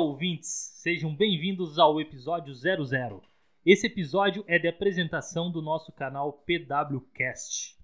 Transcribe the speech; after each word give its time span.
ouvintes! 0.00 0.72
Sejam 0.76 1.14
bem-vindos 1.14 1.78
ao 1.78 2.00
episódio 2.00 2.54
00. 2.54 3.22
Esse 3.66 3.86
episódio 3.86 4.42
é 4.46 4.58
de 4.58 4.66
apresentação 4.66 5.52
do 5.52 5.60
nosso 5.60 5.92
canal 5.92 6.32
PWCast. 6.32 7.78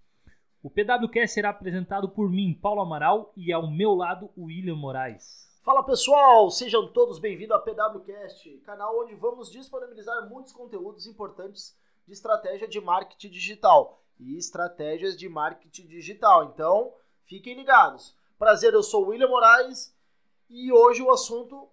O 0.63 0.71
PWCast 0.71 1.35
será 1.35 1.51
apresentado 1.51 2.09
por 2.09 2.31
mim, 2.31 2.55
Paulo 2.55 2.81
Amaral, 2.81 3.35
e 3.37 3.53
ao 3.53 3.71
meu 3.71 3.95
lado, 3.95 4.31
William 4.37 4.77
Moraes. 4.77 5.47
Fala 5.63 5.83
pessoal, 5.83 6.51
sejam 6.51 6.91
todos 6.91 7.19
bem-vindos 7.19 7.55
ao 7.55 7.63
PWCast, 7.63 8.63
canal 8.65 8.99
onde 8.99 9.15
vamos 9.15 9.51
disponibilizar 9.51 10.27
muitos 10.27 10.53
conteúdos 10.53 11.07
importantes 11.07 11.77
de 12.07 12.15
estratégia 12.15 12.67
de 12.67 12.81
marketing 12.81 13.29
digital 13.29 14.03
e 14.19 14.39
estratégias 14.39 15.19
de 15.19 15.29
marketing 15.29 15.87
digital. 15.87 16.45
Então, 16.45 16.95
fiquem 17.25 17.55
ligados. 17.55 18.17
Prazer, 18.39 18.73
eu 18.73 18.83
sou 18.83 19.05
o 19.05 19.09
William 19.09 19.29
Moraes 19.29 19.95
e 20.49 20.73
hoje 20.73 21.03
o 21.03 21.11
assunto 21.11 21.69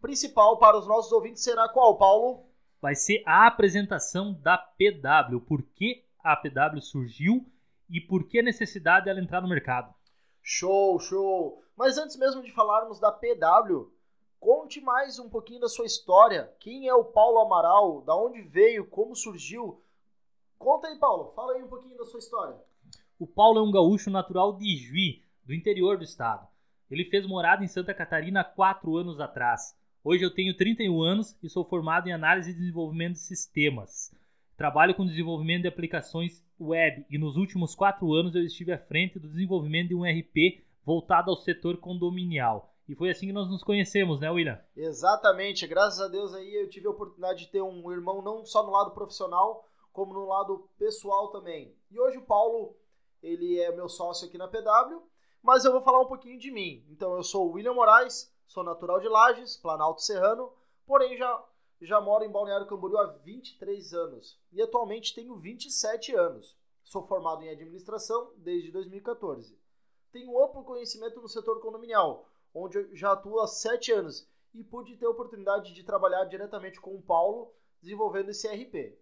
principal 0.00 0.58
para 0.58 0.78
os 0.78 0.86
nossos 0.86 1.12
ouvintes 1.12 1.42
será 1.42 1.68
qual, 1.68 1.96
Paulo? 1.98 2.46
Vai 2.80 2.94
ser 2.94 3.22
a 3.26 3.46
apresentação 3.46 4.34
da 4.34 4.56
PW, 4.56 5.40
por 5.40 5.62
que 5.62 6.04
a 6.22 6.36
PW 6.36 6.80
surgiu 6.80 7.46
e 7.88 8.00
por 8.00 8.26
que 8.28 8.40
a 8.40 8.42
necessidade 8.42 9.06
dela 9.06 9.20
entrar 9.20 9.40
no 9.40 9.48
mercado. 9.48 9.94
Show, 10.42 10.98
show! 10.98 11.62
Mas 11.76 11.98
antes 11.98 12.16
mesmo 12.16 12.42
de 12.42 12.52
falarmos 12.52 12.98
da 12.98 13.12
PW, 13.12 13.90
conte 14.38 14.80
mais 14.80 15.18
um 15.18 15.28
pouquinho 15.28 15.60
da 15.60 15.68
sua 15.68 15.86
história. 15.86 16.52
Quem 16.58 16.88
é 16.88 16.94
o 16.94 17.04
Paulo 17.04 17.40
Amaral? 17.40 18.02
Da 18.02 18.16
onde 18.16 18.40
veio? 18.42 18.86
Como 18.86 19.14
surgiu? 19.14 19.82
Conta 20.58 20.88
aí, 20.88 20.98
Paulo. 20.98 21.32
Fala 21.34 21.54
aí 21.54 21.62
um 21.62 21.68
pouquinho 21.68 21.96
da 21.96 22.04
sua 22.04 22.18
história. 22.18 22.56
O 23.18 23.26
Paulo 23.26 23.58
é 23.58 23.62
um 23.62 23.70
gaúcho 23.70 24.10
natural 24.10 24.56
de 24.56 24.76
Juí, 24.76 25.22
do 25.44 25.54
interior 25.54 25.96
do 25.96 26.04
estado. 26.04 26.46
Ele 26.90 27.04
fez 27.04 27.26
morada 27.26 27.64
em 27.64 27.68
Santa 27.68 27.92
Catarina 27.94 28.40
há 28.40 28.44
quatro 28.44 28.96
anos 28.96 29.20
atrás. 29.20 29.76
Hoje 30.08 30.24
eu 30.24 30.32
tenho 30.32 30.56
31 30.56 31.02
anos 31.02 31.36
e 31.42 31.48
sou 31.50 31.64
formado 31.64 32.06
em 32.06 32.12
análise 32.12 32.52
e 32.52 32.54
desenvolvimento 32.54 33.14
de 33.14 33.18
sistemas. 33.18 34.14
Trabalho 34.56 34.94
com 34.94 35.04
desenvolvimento 35.04 35.62
de 35.62 35.68
aplicações 35.68 36.44
web 36.60 37.04
e 37.10 37.18
nos 37.18 37.36
últimos 37.36 37.74
quatro 37.74 38.12
anos 38.12 38.36
eu 38.36 38.44
estive 38.44 38.72
à 38.72 38.78
frente 38.78 39.18
do 39.18 39.28
desenvolvimento 39.28 39.88
de 39.88 39.96
um 39.96 40.04
RP 40.04 40.64
voltado 40.84 41.28
ao 41.28 41.36
setor 41.36 41.78
condominial. 41.78 42.72
E 42.88 42.94
foi 42.94 43.10
assim 43.10 43.26
que 43.26 43.32
nós 43.32 43.50
nos 43.50 43.64
conhecemos, 43.64 44.20
né, 44.20 44.30
William? 44.30 44.60
Exatamente. 44.76 45.66
Graças 45.66 46.00
a 46.00 46.06
Deus 46.06 46.32
aí 46.34 46.54
eu 46.54 46.70
tive 46.70 46.86
a 46.86 46.90
oportunidade 46.90 47.40
de 47.40 47.50
ter 47.50 47.60
um 47.60 47.90
irmão 47.90 48.22
não 48.22 48.46
só 48.46 48.64
no 48.64 48.70
lado 48.70 48.92
profissional, 48.92 49.68
como 49.92 50.14
no 50.14 50.24
lado 50.24 50.70
pessoal 50.78 51.32
também. 51.32 51.74
E 51.90 51.98
hoje 51.98 52.18
o 52.18 52.24
Paulo, 52.24 52.76
ele 53.20 53.58
é 53.58 53.74
meu 53.74 53.88
sócio 53.88 54.28
aqui 54.28 54.38
na 54.38 54.46
PW, 54.46 55.02
mas 55.42 55.64
eu 55.64 55.72
vou 55.72 55.80
falar 55.80 56.00
um 56.00 56.06
pouquinho 56.06 56.38
de 56.38 56.52
mim. 56.52 56.86
Então 56.92 57.16
eu 57.16 57.24
sou 57.24 57.48
o 57.48 57.52
William 57.54 57.74
Moraes, 57.74 58.32
sou 58.46 58.62
natural 58.62 59.00
de 59.00 59.08
Lages, 59.08 59.56
Planalto 59.56 60.02
Serrano, 60.02 60.52
porém 60.86 61.16
já 61.16 61.44
já 61.80 62.00
moro 62.00 62.24
em 62.24 62.30
Balneário 62.30 62.66
Camboriú 62.66 62.96
há 62.96 63.06
23 63.06 63.92
anos 63.92 64.40
e 64.52 64.62
atualmente 64.62 65.14
tenho 65.14 65.36
27 65.36 66.14
anos. 66.14 66.56
Sou 66.82 67.06
formado 67.06 67.42
em 67.42 67.50
administração 67.50 68.32
desde 68.36 68.70
2014. 68.70 69.58
Tenho 70.10 70.42
amplo 70.42 70.64
conhecimento 70.64 71.20
no 71.20 71.28
setor 71.28 71.60
condominial, 71.60 72.26
onde 72.54 72.94
já 72.96 73.12
atuo 73.12 73.40
há 73.40 73.46
7 73.46 73.92
anos 73.92 74.26
e 74.54 74.64
pude 74.64 74.96
ter 74.96 75.04
a 75.04 75.10
oportunidade 75.10 75.74
de 75.74 75.82
trabalhar 75.82 76.24
diretamente 76.24 76.80
com 76.80 76.94
o 76.94 77.02
Paulo 77.02 77.52
desenvolvendo 77.82 78.30
esse 78.30 78.48
RP. 78.48 78.96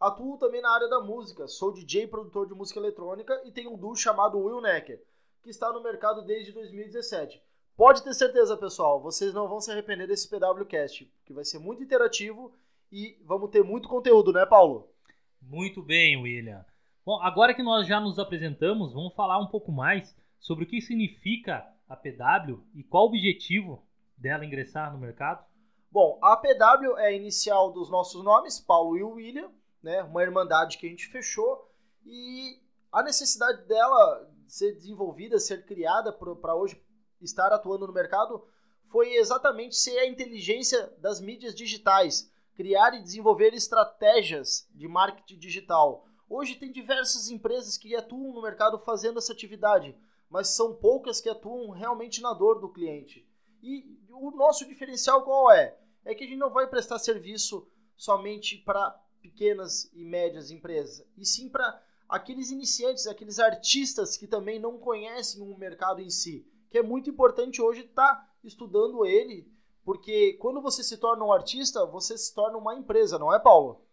Atuo 0.00 0.38
também 0.38 0.62
na 0.62 0.74
área 0.74 0.88
da 0.88 1.00
música, 1.00 1.46
sou 1.46 1.72
DJ 1.72 2.08
produtor 2.08 2.48
de 2.48 2.54
música 2.54 2.80
eletrônica 2.80 3.40
e 3.44 3.52
tenho 3.52 3.72
um 3.72 3.76
duo 3.76 3.94
chamado 3.94 4.38
Will 4.38 4.60
Necker, 4.60 5.04
que 5.42 5.50
está 5.50 5.70
no 5.72 5.82
mercado 5.82 6.22
desde 6.22 6.52
2017. 6.52 7.40
Pode 7.80 8.04
ter 8.04 8.12
certeza, 8.12 8.58
pessoal, 8.58 9.00
vocês 9.00 9.32
não 9.32 9.48
vão 9.48 9.58
se 9.58 9.70
arrepender 9.70 10.06
desse 10.06 10.28
PWCast, 10.28 11.10
que 11.24 11.32
vai 11.32 11.46
ser 11.46 11.58
muito 11.58 11.82
interativo 11.82 12.52
e 12.92 13.18
vamos 13.24 13.48
ter 13.48 13.64
muito 13.64 13.88
conteúdo, 13.88 14.34
né, 14.34 14.44
Paulo? 14.44 14.92
Muito 15.40 15.82
bem, 15.82 16.14
William. 16.20 16.62
Bom, 17.06 17.18
agora 17.22 17.54
que 17.54 17.62
nós 17.62 17.86
já 17.86 17.98
nos 17.98 18.18
apresentamos, 18.18 18.92
vamos 18.92 19.14
falar 19.14 19.38
um 19.38 19.46
pouco 19.46 19.72
mais 19.72 20.14
sobre 20.38 20.64
o 20.64 20.66
que 20.66 20.78
significa 20.82 21.66
a 21.88 21.96
PW 21.96 22.62
e 22.74 22.84
qual 22.84 23.04
o 23.04 23.06
objetivo 23.06 23.82
dela 24.14 24.44
ingressar 24.44 24.92
no 24.92 24.98
mercado. 24.98 25.42
Bom, 25.90 26.18
a 26.20 26.36
PW 26.36 26.98
é 26.98 27.06
a 27.06 27.12
inicial 27.12 27.72
dos 27.72 27.88
nossos 27.88 28.22
nomes, 28.22 28.60
Paulo 28.60 28.94
e 28.98 29.02
William, 29.02 29.50
né? 29.82 30.02
Uma 30.02 30.22
irmandade 30.22 30.76
que 30.76 30.86
a 30.86 30.90
gente 30.90 31.06
fechou 31.06 31.72
e 32.04 32.60
a 32.92 33.02
necessidade 33.02 33.66
dela 33.66 34.30
ser 34.46 34.74
desenvolvida, 34.74 35.38
ser 35.38 35.64
criada 35.64 36.12
para 36.12 36.54
hoje 36.54 36.78
estar 37.20 37.52
atuando 37.52 37.86
no 37.86 37.92
mercado 37.92 38.44
foi 38.90 39.14
exatamente 39.14 39.76
ser 39.76 39.98
a 39.98 40.06
inteligência 40.06 40.92
das 40.98 41.20
mídias 41.20 41.54
digitais, 41.54 42.30
criar 42.56 42.92
e 42.94 43.02
desenvolver 43.02 43.54
estratégias 43.54 44.68
de 44.74 44.88
marketing 44.88 45.38
digital. 45.38 46.04
Hoje 46.28 46.56
tem 46.56 46.72
diversas 46.72 47.30
empresas 47.30 47.76
que 47.76 47.94
atuam 47.94 48.32
no 48.32 48.42
mercado 48.42 48.78
fazendo 48.78 49.18
essa 49.18 49.32
atividade, 49.32 49.96
mas 50.28 50.48
são 50.48 50.74
poucas 50.74 51.20
que 51.20 51.28
atuam 51.28 51.70
realmente 51.70 52.20
na 52.20 52.32
dor 52.32 52.60
do 52.60 52.68
cliente. 52.68 53.26
E 53.62 53.96
o 54.10 54.30
nosso 54.32 54.66
diferencial 54.66 55.22
qual 55.22 55.52
é? 55.52 55.76
É 56.04 56.14
que 56.14 56.24
a 56.24 56.26
gente 56.26 56.38
não 56.38 56.50
vai 56.50 56.66
prestar 56.66 56.98
serviço 56.98 57.68
somente 57.96 58.56
para 58.58 58.90
pequenas 59.22 59.90
e 59.92 60.04
médias 60.04 60.50
empresas, 60.50 61.06
e 61.16 61.24
sim 61.24 61.48
para 61.48 61.80
aqueles 62.08 62.50
iniciantes, 62.50 63.06
aqueles 63.06 63.38
artistas 63.38 64.16
que 64.16 64.26
também 64.26 64.58
não 64.58 64.78
conhecem 64.78 65.42
o 65.42 65.56
mercado 65.56 66.00
em 66.00 66.10
si 66.10 66.49
que 66.70 66.78
é 66.78 66.82
muito 66.82 67.10
importante 67.10 67.60
hoje 67.60 67.80
estar 67.80 68.14
tá 68.14 68.32
estudando 68.44 69.04
ele, 69.04 69.46
porque 69.84 70.34
quando 70.34 70.62
você 70.62 70.82
se 70.82 70.96
torna 70.98 71.24
um 71.24 71.32
artista, 71.32 71.84
você 71.84 72.16
se 72.16 72.34
torna 72.34 72.56
uma 72.56 72.76
empresa, 72.76 73.18
não 73.18 73.34
é, 73.34 73.38
Paulo? 73.38 73.84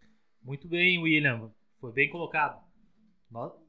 Muito 0.44 0.68
bem, 0.68 1.02
William. 1.02 1.52
Foi 1.82 1.92
bem 1.92 2.10
colocado. 2.10 2.64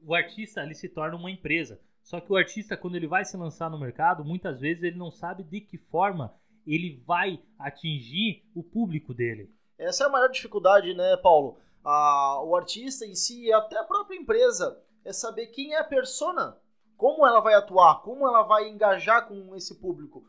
O 0.01 0.13
artista 0.13 0.61
ele 0.61 0.75
se 0.75 0.87
torna 0.87 1.17
uma 1.17 1.31
empresa. 1.31 1.81
Só 2.03 2.19
que 2.19 2.31
o 2.31 2.37
artista, 2.37 2.77
quando 2.77 2.95
ele 2.95 3.07
vai 3.07 3.25
se 3.25 3.35
lançar 3.35 3.69
no 3.69 3.79
mercado, 3.79 4.23
muitas 4.23 4.59
vezes 4.59 4.83
ele 4.83 4.97
não 4.97 5.11
sabe 5.11 5.43
de 5.43 5.61
que 5.61 5.77
forma 5.77 6.33
ele 6.65 7.03
vai 7.05 7.41
atingir 7.57 8.43
o 8.55 8.63
público 8.63 9.13
dele. 9.13 9.51
Essa 9.77 10.03
é 10.03 10.07
a 10.07 10.09
maior 10.09 10.29
dificuldade, 10.29 10.93
né, 10.93 11.17
Paulo? 11.17 11.59
Ah, 11.83 12.41
o 12.43 12.55
artista 12.55 13.05
em 13.05 13.15
si 13.15 13.45
e 13.45 13.53
até 13.53 13.77
a 13.77 13.83
própria 13.83 14.17
empresa 14.17 14.81
é 15.03 15.13
saber 15.13 15.47
quem 15.47 15.73
é 15.73 15.79
a 15.79 15.83
persona 15.83 16.57
como 16.99 17.25
ela 17.25 17.39
vai 17.39 17.53
atuar? 17.53 18.01
Como 18.01 18.27
ela 18.27 18.43
vai 18.43 18.67
engajar 18.67 19.25
com 19.25 19.55
esse 19.55 19.79
público? 19.79 20.21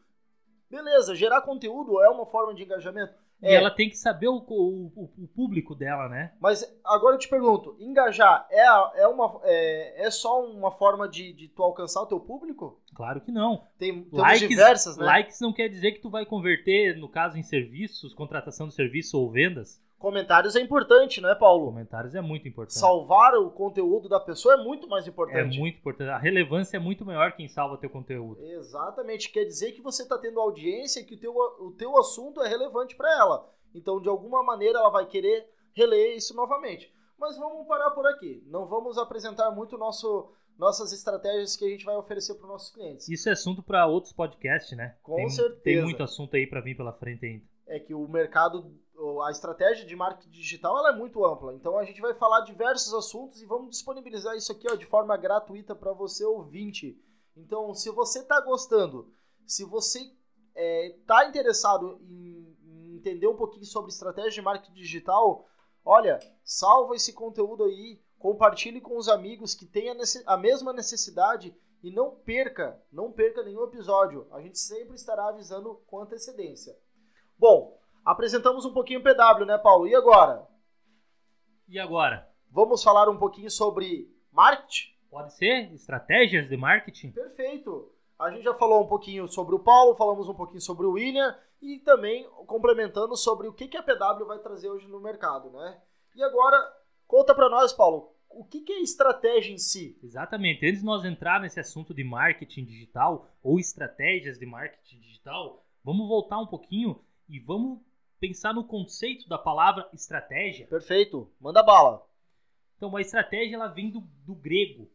Beleza, 0.70 1.16
gerar 1.16 1.42
conteúdo 1.42 2.00
é 2.00 2.08
uma 2.08 2.25
forma 2.25 2.54
de 2.54 2.62
engajamento. 2.62 3.12
E 3.42 3.48
é. 3.48 3.54
ela 3.54 3.72
tem 3.72 3.88
que 3.88 3.97
saber 3.97 4.28
o, 4.28 4.36
o, 4.36 5.10
o, 5.19 5.26
público 5.34 5.75
dela, 5.75 6.08
né? 6.08 6.32
Mas 6.38 6.62
agora 6.84 7.16
eu 7.16 7.19
te 7.19 7.28
pergunto, 7.28 7.75
engajar 7.81 8.47
é, 8.50 9.00
é, 9.00 9.08
uma, 9.08 9.41
é, 9.42 10.06
é 10.06 10.10
só 10.12 10.44
uma 10.44 10.70
forma 10.70 11.08
de, 11.08 11.32
de 11.32 11.48
tu 11.48 11.62
alcançar 11.64 12.03
o 12.03 12.06
teu 12.06 12.20
público? 12.20 12.81
Claro 12.94 13.20
que 13.20 13.32
não. 13.32 13.66
Tem 13.76 14.06
likes, 14.12 14.48
diversas, 14.48 14.97
né? 14.97 15.06
Likes 15.06 15.41
não 15.41 15.52
quer 15.52 15.69
dizer 15.69 15.92
que 15.92 16.00
tu 16.00 16.10
vai 16.10 16.25
converter, 16.25 16.97
no 16.98 17.08
caso, 17.08 17.37
em 17.37 17.42
serviços, 17.42 18.14
contratação 18.14 18.69
de 18.69 18.75
serviço 18.75 19.19
ou 19.19 19.28
vendas. 19.28 19.82
Comentários 20.00 20.56
é 20.56 20.61
importante, 20.61 21.21
né, 21.21 21.34
Paulo? 21.34 21.66
Comentários 21.66 22.15
é 22.15 22.22
muito 22.22 22.49
importante. 22.49 22.78
Salvar 22.78 23.34
o 23.34 23.50
conteúdo 23.50 24.09
da 24.09 24.19
pessoa 24.19 24.55
é 24.55 24.56
muito 24.56 24.88
mais 24.88 25.06
importante. 25.06 25.55
É 25.55 25.61
muito 25.61 25.77
importante. 25.77 26.09
A 26.09 26.16
relevância 26.16 26.78
é 26.78 26.81
muito 26.81 27.05
maior 27.05 27.33
quem 27.33 27.47
salva 27.47 27.77
teu 27.77 27.91
conteúdo. 27.91 28.43
Exatamente. 28.43 29.31
Quer 29.31 29.44
dizer 29.44 29.72
que 29.72 29.83
você 29.83 30.03
está 30.03 30.16
tendo 30.16 30.41
audiência 30.41 31.00
e 31.00 31.05
que 31.05 31.16
o 31.16 31.21
teu, 31.21 31.34
o 31.34 31.72
teu 31.72 31.99
assunto 31.99 32.41
é 32.41 32.49
relevante 32.49 32.97
para 32.97 33.15
ela. 33.15 33.47
Então, 33.75 34.00
de 34.00 34.09
alguma 34.09 34.43
maneira, 34.43 34.78
ela 34.78 34.88
vai 34.88 35.05
querer 35.05 35.47
reler 35.75 36.17
isso 36.17 36.34
novamente. 36.34 36.91
Mas 37.19 37.37
vamos 37.37 37.67
parar 37.67 37.91
por 37.91 38.06
aqui. 38.06 38.43
Não 38.46 38.64
vamos 38.64 38.96
apresentar 38.96 39.50
muito 39.50 39.76
nosso, 39.76 40.32
nossas 40.56 40.94
estratégias 40.94 41.56
que 41.56 41.67
a 41.67 41.69
gente 41.69 41.85
vai 41.85 41.96
oferecer 41.96 42.37
para 42.37 42.44
os 42.44 42.50
nossos 42.53 42.75
clientes. 42.75 43.06
Isso 43.06 43.29
é 43.29 43.32
assunto 43.32 43.62
para 43.62 43.87
outros 43.87 44.14
podcasts, 44.14 44.75
né? 44.75 44.96
Com 45.03 45.17
tem, 45.17 45.29
certeza. 45.29 45.61
Tem 45.62 45.82
muito 45.82 46.03
assunto 46.03 46.37
aí 46.37 46.46
para 46.46 46.62
vir 46.62 46.75
pela 46.75 46.94
frente 46.94 47.26
ainda. 47.26 47.44
É 47.67 47.79
que 47.79 47.93
o 47.93 48.08
mercado 48.08 48.75
a 49.23 49.31
estratégia 49.31 49.87
de 49.87 49.97
marketing 49.97 50.31
digital 50.31 50.76
ela 50.79 50.91
é 50.91 50.97
muito 50.97 51.25
ampla. 51.25 51.55
Então 51.55 51.79
a 51.79 51.85
gente 51.85 52.00
vai 52.00 52.14
falar 52.14 52.43
diversos 52.43 52.93
assuntos 52.93 53.41
e 53.41 53.47
vamos 53.47 53.70
disponibilizar 53.70 54.37
isso 54.37 54.52
aqui 54.52 54.67
ó, 54.70 54.75
de 54.75 54.87
forma 54.87 55.17
gratuita 55.17 55.75
para 55.75 55.93
você 55.93 56.25
ouvinte. 56.25 57.00
Então, 57.37 57.73
se 57.75 57.91
você 57.91 58.20
está 58.20 58.41
gostando, 58.41 59.12
se 59.47 59.64
você 59.64 60.00
está 60.00 60.14
é, 60.55 60.97
tá 61.06 61.26
interessado 61.26 61.99
em, 62.02 62.56
entender 62.97 63.26
um 63.26 63.37
pouquinho 63.37 63.64
sobre 63.64 63.91
estratégia 63.91 64.31
de 64.31 64.43
marketing 64.43 64.75
digital, 64.75 65.49
olha, 65.82 66.19
salva 66.44 66.94
esse 66.94 67.14
conteúdo 67.14 67.64
aí, 67.64 67.99
compartilhe 68.19 68.81
com 68.81 68.99
os 68.99 69.08
amigos 69.08 69.55
que 69.55 69.64
têm 69.64 69.88
a, 69.88 69.96
a 70.26 70.37
mesma 70.37 70.73
necessidade 70.73 71.56
e 71.82 71.91
não 71.91 72.11
perca, 72.11 72.79
não 72.93 73.11
perca 73.11 73.43
nenhum 73.43 73.64
episódio. 73.64 74.26
A 74.32 74.41
gente 74.43 74.58
sempre 74.58 74.96
estará 74.96 75.29
avisando 75.29 75.76
com 75.87 76.00
antecedência. 76.00 76.76
Bom, 77.38 77.80
Apresentamos 78.05 78.64
um 78.64 78.73
pouquinho 78.73 79.00
o 79.00 79.02
PW, 79.02 79.44
né, 79.44 79.58
Paulo? 79.58 79.87
E 79.87 79.94
agora? 79.94 80.47
E 81.69 81.79
agora? 81.79 82.29
Vamos 82.50 82.82
falar 82.82 83.08
um 83.08 83.19
pouquinho 83.19 83.50
sobre 83.50 84.11
marketing? 84.32 84.91
Pode 85.11 85.32
ser? 85.35 85.73
Estratégias 85.73 86.49
de 86.49 86.56
marketing? 86.56 87.12
Perfeito. 87.12 87.93
A 88.19 88.31
gente 88.31 88.44
já 88.44 88.55
falou 88.55 88.82
um 88.82 88.87
pouquinho 88.87 89.26
sobre 89.29 89.55
o 89.55 89.58
Paulo, 89.58 89.94
falamos 89.94 90.29
um 90.29 90.35
pouquinho 90.35 90.61
sobre 90.61 90.87
o 90.87 90.93
William 90.93 91.37
e 91.61 91.79
também 91.79 92.29
complementando 92.47 93.17
sobre 93.17 93.49
o 93.49 93.52
que, 93.52 93.69
que 93.69 93.76
a 93.76 93.82
PW 93.82 94.26
vai 94.26 94.38
trazer 94.38 94.69
hoje 94.69 94.87
no 94.88 95.00
mercado, 95.00 95.50
né? 95.50 95.81
E 96.14 96.23
agora, 96.23 96.56
conta 97.06 97.35
para 97.35 97.49
nós, 97.49 97.73
Paulo, 97.73 98.14
o 98.29 98.44
que, 98.44 98.61
que 98.61 98.73
é 98.73 98.81
estratégia 98.81 99.53
em 99.53 99.58
si? 99.58 99.99
Exatamente. 100.03 100.67
Antes 100.67 100.81
de 100.81 100.87
nós 100.87 101.05
entrar 101.05 101.41
nesse 101.41 101.58
assunto 101.58 101.93
de 101.93 102.05
marketing 102.05 102.64
digital 102.64 103.29
ou 103.43 103.58
estratégias 103.58 104.38
de 104.38 104.46
marketing 104.46 105.00
digital, 105.00 105.64
vamos 105.85 106.08
voltar 106.08 106.38
um 106.38 106.46
pouquinho 106.46 107.03
e 107.29 107.38
vamos 107.41 107.81
pensar 108.20 108.52
no 108.52 108.64
conceito 108.64 109.28
da 109.28 109.38
palavra 109.38 109.88
estratégia. 109.93 110.67
Perfeito. 110.67 111.31
Manda 111.40 111.62
bala. 111.62 112.06
Então, 112.76 112.94
a 112.94 113.00
estratégia 113.00 113.56
ela 113.56 113.69
vem 113.69 113.90
do, 113.90 114.00
do 114.25 114.34
grego 114.34 114.88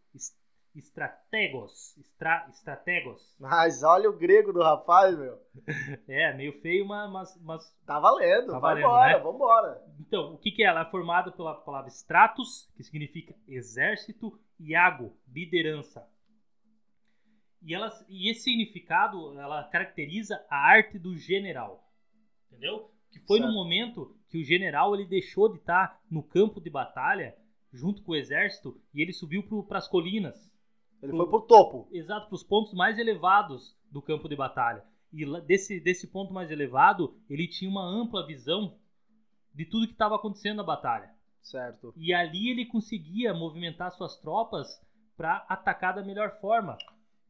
estrategos, 0.76 1.98
estra, 1.98 2.48
estrategos. 2.50 3.36
Mas 3.40 3.82
olha 3.82 4.10
o 4.10 4.18
grego 4.18 4.52
do 4.52 4.62
rapaz, 4.62 5.18
meu. 5.18 5.40
É, 6.08 6.34
meio 6.34 6.60
feio, 6.62 6.86
mas... 6.86 7.40
mas 7.42 7.76
tá 7.86 8.00
valendo, 8.00 8.52
tá 8.52 8.60
valendo, 8.60 8.86
embora, 8.86 9.18
né? 9.18 9.24
vambora. 9.24 9.84
Então, 10.00 10.34
o 10.34 10.38
que, 10.38 10.52
que 10.52 10.64
é? 10.64 10.68
Ela 10.68 10.82
é 10.82 10.92
formada 10.92 11.32
pela 11.32 11.56
palavra 11.56 11.90
stratus, 11.90 12.70
que 12.76 12.84
significa 12.84 13.34
exército, 13.48 14.38
e 14.60 14.76
ago, 14.76 15.16
liderança. 15.28 16.08
E, 17.62 17.74
ela, 17.74 17.92
e 18.08 18.30
esse 18.30 18.42
significado, 18.42 19.40
ela 19.40 19.64
caracteriza 19.66 20.46
a 20.50 20.58
arte 20.58 21.00
do 21.00 21.18
general. 21.18 21.84
Entendeu? 22.48 22.92
Que 23.20 23.26
foi 23.26 23.38
certo. 23.38 23.50
no 23.50 23.56
momento 23.56 24.16
que 24.30 24.38
o 24.38 24.44
general 24.44 24.94
ele 24.94 25.06
deixou 25.06 25.50
de 25.50 25.58
estar 25.58 26.02
no 26.12 26.22
campo 26.22 26.60
de 26.60 26.70
batalha 26.70 27.36
junto 27.72 28.02
com 28.04 28.12
o 28.12 28.16
exército 28.16 28.78
e 28.94 29.02
ele 29.02 29.14
subiu 29.14 29.44
para 29.64 29.78
as 29.78 29.88
colinas 29.88 30.52
ele 31.02 31.12
pro, 31.12 31.18
foi 31.18 31.30
pro 31.30 31.42
topo. 31.48 31.88
Exato, 31.92 32.28
para 32.28 32.36
os 32.36 32.44
pontos 32.44 32.74
mais 32.74 32.98
elevados 32.98 33.78
do 33.90 34.02
campo 34.02 34.28
de 34.28 34.36
batalha. 34.36 34.84
E 35.14 35.26
desse, 35.42 35.80
desse 35.80 36.08
ponto 36.08 36.34
mais 36.34 36.52
elevado, 36.52 37.18
ele 37.30 37.48
tinha 37.48 37.70
uma 37.70 37.86
ampla 37.86 38.26
visão 38.26 38.78
de 39.54 39.66
tudo 39.66 39.88
que 39.88 39.94
estava 39.94 40.16
acontecendo 40.16 40.58
na 40.58 40.64
batalha. 40.64 41.14
Certo. 41.42 41.94
E 41.96 42.14
ali 42.14 42.50
ele 42.50 42.66
conseguia 42.66 43.34
movimentar 43.34 43.92
suas 43.92 44.18
tropas 44.18 44.82
para 45.16 45.46
atacar 45.48 45.96
da 45.96 46.04
melhor 46.04 46.32
forma. 46.42 46.78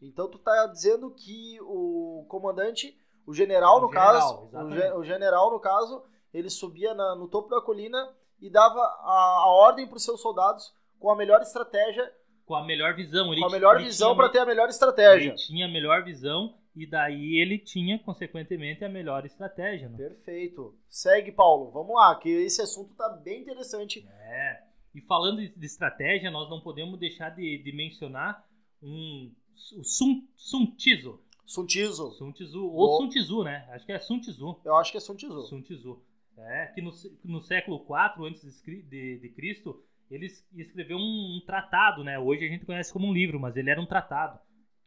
Então 0.02 0.30
tu 0.30 0.40
tá 0.40 0.68
dizendo 0.68 1.12
que 1.12 1.60
o 1.62 2.26
comandante, 2.28 2.98
o 3.26 3.34
general 3.34 3.82
no 3.82 3.88
general, 3.88 4.50
caso, 4.52 4.96
o, 4.96 5.00
o, 5.00 5.04
general 5.04 5.52
no 5.52 5.60
caso, 5.60 6.04
ele 6.34 6.50
subia 6.50 6.94
na, 6.94 7.16
no 7.16 7.28
topo 7.28 7.50
da 7.50 7.62
colina 7.62 8.14
e 8.42 8.50
dava 8.50 8.80
a, 8.80 9.42
a 9.44 9.48
ordem 9.48 9.88
para 9.88 9.98
os 9.98 10.04
seus 10.04 10.22
soldados 10.22 10.74
com 11.00 11.10
a 11.12 11.16
melhor 11.16 11.42
estratégia 11.42 12.12
com 12.46 12.56
a 12.56 12.64
melhor 12.64 12.96
visão. 12.96 13.32
Ele 13.32 13.42
com 13.42 13.48
a 13.48 13.52
melhor 13.52 13.82
visão 13.82 14.16
para 14.16 14.30
ter 14.30 14.40
a 14.40 14.46
melhor 14.46 14.70
estratégia. 14.70 15.30
Ele 15.30 15.36
tinha 15.36 15.66
a 15.66 15.70
melhor 15.70 16.04
visão 16.04 16.56
e 16.76 16.86
daí 16.86 17.38
ele 17.38 17.58
tinha, 17.58 17.98
consequentemente, 18.00 18.86
a 18.86 18.90
melhor 18.90 19.26
estratégia. 19.26 19.90
Né? 19.90 19.98
Perfeito. 19.98 20.76
Segue, 20.88 21.32
Paulo. 21.32 21.72
Vamos 21.72 21.96
lá, 21.96 22.16
que 22.16 22.30
esse 22.30 22.62
assunto 22.62 22.94
tá 22.94 23.10
bem 23.10 23.42
interessante. 23.42 24.06
É. 24.08 24.62
E 24.94 25.02
falando 25.02 25.38
de 25.38 25.66
estratégia, 25.66 26.30
nós 26.30 26.50
não 26.50 26.62
podemos 26.62 27.00
deixar 27.00 27.30
de, 27.30 27.58
de 27.58 27.76
mencionar 27.76 28.46
um, 28.82 29.32
o 29.78 29.84
Sun, 29.84 30.28
Sun 30.36 30.68
Tzu. 30.76 31.20
Sun 31.46 31.66
Tzu. 31.66 32.12
Sun 32.12 32.32
Tzu. 32.32 32.66
Ou 32.66 32.98
Sun 32.98 33.10
Tzu, 33.10 33.44
né? 33.44 33.68
Acho 33.72 33.86
que 33.86 33.92
é 33.92 34.00
Sun 34.00 34.20
Tzu. 34.20 34.62
Eu 34.66 34.76
acho 34.78 34.92
que 34.92 34.98
é 34.98 35.02
Sun 35.02 35.16
Tzu. 35.16 35.42
Sun 35.44 35.62
Tzu. 35.62 36.02
É, 36.38 36.66
que 36.68 36.82
no, 36.82 36.92
no 37.24 37.42
século 37.42 37.78
IV 37.78 38.28
antes 38.28 38.62
de, 38.62 38.82
de, 38.84 39.20
de 39.20 39.30
Cristo, 39.30 39.82
ele 40.12 40.26
escreveu 40.54 40.98
um, 40.98 41.38
um, 41.38 41.42
tratado, 41.46 42.04
né? 42.04 42.20
Hoje 42.20 42.46
a 42.46 42.50
gente 42.50 42.66
conhece 42.66 42.92
como 42.92 43.08
um 43.08 43.14
livro, 43.14 43.40
mas 43.40 43.56
ele 43.56 43.70
era 43.70 43.80
um 43.80 43.86
tratado, 43.86 44.38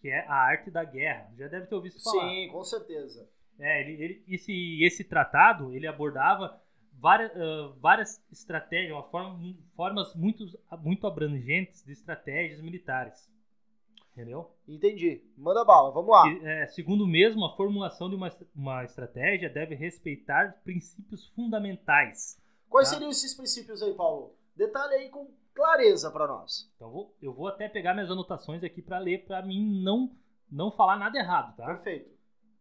que 0.00 0.08
é 0.08 0.26
A 0.26 0.34
Arte 0.34 0.70
da 0.70 0.84
Guerra. 0.84 1.32
Já 1.38 1.48
deve 1.48 1.66
ter 1.66 1.74
ouvido 1.74 1.98
falar. 2.02 2.28
Sim, 2.28 2.48
com 2.48 2.64
certeza. 2.64 3.28
É, 3.58 3.80
ele, 3.80 4.02
ele, 4.02 4.24
esse, 4.28 4.84
esse 4.84 5.04
tratado, 5.04 5.74
ele 5.74 5.86
abordava 5.86 6.60
várias, 6.92 7.32
uh, 7.32 7.74
várias 7.80 8.22
estratégias, 8.30 8.92
uma 8.92 9.04
forma, 9.04 9.56
formas 9.74 10.14
muito, 10.14 10.44
muito 10.80 11.06
abrangentes 11.06 11.82
de 11.84 11.92
estratégias 11.92 12.60
militares. 12.60 13.30
Entendeu? 14.18 14.50
Entendi. 14.66 15.22
Manda 15.36 15.64
bala, 15.64 15.92
vamos 15.92 16.10
lá. 16.10 16.28
E, 16.28 16.44
é, 16.44 16.66
segundo 16.66 17.06
mesmo, 17.06 17.44
a 17.44 17.54
formulação 17.54 18.10
de 18.10 18.16
uma, 18.16 18.28
uma 18.52 18.82
estratégia 18.82 19.48
deve 19.48 19.76
respeitar 19.76 20.60
princípios 20.64 21.28
fundamentais. 21.28 22.36
Quais 22.68 22.88
tá? 22.88 22.94
seriam 22.94 23.12
esses 23.12 23.32
princípios 23.32 23.80
aí, 23.80 23.94
Paulo? 23.94 24.34
Detalhe 24.56 24.94
aí 24.94 25.08
com 25.08 25.30
clareza 25.54 26.10
para 26.10 26.26
nós. 26.26 26.68
Então 26.74 26.90
vou, 26.90 27.16
eu 27.22 27.32
vou 27.32 27.46
até 27.46 27.68
pegar 27.68 27.94
minhas 27.94 28.10
anotações 28.10 28.64
aqui 28.64 28.82
para 28.82 28.98
ler, 28.98 29.24
para 29.24 29.40
mim 29.40 29.80
não 29.84 30.10
não 30.50 30.72
falar 30.72 30.96
nada 30.96 31.16
errado, 31.16 31.54
tá? 31.56 31.66
Perfeito. 31.66 32.10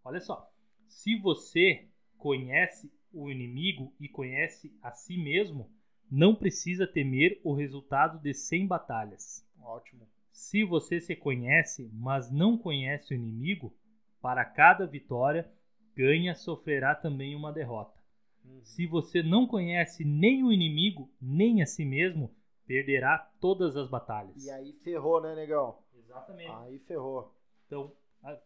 Olha 0.06 0.20
só. 0.20 0.52
Se 0.88 1.20
você 1.20 1.88
conhece 2.20 2.94
o 3.12 3.32
inimigo 3.32 3.92
e 4.00 4.08
conhece 4.08 4.78
a 4.84 4.92
si 4.92 5.18
mesmo, 5.18 5.72
não 6.12 6.36
precisa 6.36 6.86
temer 6.86 7.42
o 7.44 7.56
resultado 7.56 8.20
de 8.20 8.32
100 8.32 8.68
batalhas. 8.68 9.44
Ótimo. 9.60 10.08
Se 10.38 10.64
você 10.64 11.02
se 11.02 11.16
conhece, 11.16 11.90
mas 11.92 12.32
não 12.32 12.60
conhece 12.60 13.12
o 13.12 13.16
inimigo, 13.16 13.76
para 14.22 14.46
cada 14.46 14.86
vitória, 14.86 15.52
ganha 15.96 16.36
sofrerá 16.36 16.94
também 16.94 17.36
uma 17.36 17.52
derrota. 17.52 18.00
Uhum. 18.46 18.60
Se 18.64 18.86
você 18.86 19.24
não 19.24 19.48
conhece 19.48 20.06
nem 20.06 20.44
o 20.44 20.52
inimigo, 20.52 21.12
nem 21.20 21.64
a 21.64 21.66
si 21.66 21.84
mesmo, 21.84 22.32
perderá 22.68 23.18
todas 23.42 23.76
as 23.76 23.90
batalhas. 23.90 24.46
E 24.46 24.52
aí 24.52 24.74
ferrou, 24.74 25.20
né, 25.20 25.34
negão? 25.34 25.80
Exatamente. 25.98 26.52
Aí 26.52 26.78
ferrou. 26.82 27.36
Então, 27.66 27.92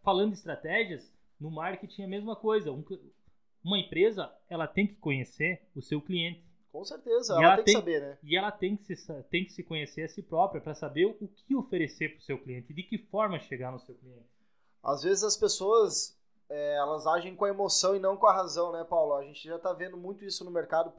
falando 0.02 0.32
de 0.32 0.38
estratégias, 0.38 1.14
no 1.38 1.52
marketing 1.52 2.04
é 2.04 2.06
a 2.06 2.08
mesma 2.08 2.38
coisa. 2.38 2.72
uma 3.62 3.78
empresa, 3.78 4.34
ela 4.50 4.66
tem 4.66 4.88
que 4.88 4.96
conhecer 4.96 5.68
o 5.76 5.82
seu 5.82 6.02
cliente. 6.02 6.42
Com 6.72 6.86
certeza, 6.86 7.34
ela, 7.34 7.44
ela, 7.44 7.56
tem 7.58 7.66
que 7.66 7.72
saber, 7.72 8.02
né? 8.02 8.18
E 8.24 8.38
ela 8.38 8.52
tem 8.52 8.78
que 8.78 8.84
se, 8.84 9.24
tem 9.24 9.44
que 9.44 9.52
se 9.52 9.62
conhecer 9.62 10.04
a 10.04 10.08
si 10.08 10.22
própria 10.22 10.62
para 10.62 10.74
saber 10.74 11.06
o 11.06 11.28
que 11.28 11.56
oferecer 11.56 12.10
para 12.10 12.20
o 12.20 12.24
seu 12.24 12.42
cliente, 12.42 12.74
de 12.74 12.84
que 12.84 12.98
forma 12.98 13.40
chegar 13.40 13.72
no 13.72 13.80
seu 13.80 13.94
cliente. 13.96 14.30
Às 14.82 15.04
vezes 15.04 15.24
as 15.24 15.36
pessoas 15.36 16.18
é, 16.52 16.76
elas 16.76 17.08
agem 17.08 17.34
com 17.34 17.46
a 17.46 17.50
emoção 17.50 17.96
e 17.96 18.00
não 18.00 18.18
com 18.18 18.28
a 18.28 18.34
razão, 18.34 18.74
né, 18.74 18.84
Paulo? 18.84 19.16
A 19.16 19.24
gente 19.24 19.48
já 19.48 19.56
está 19.56 19.72
vendo 19.72 19.96
muito 19.96 20.26
isso 20.26 20.44
no 20.44 20.52
mercado, 20.52 20.94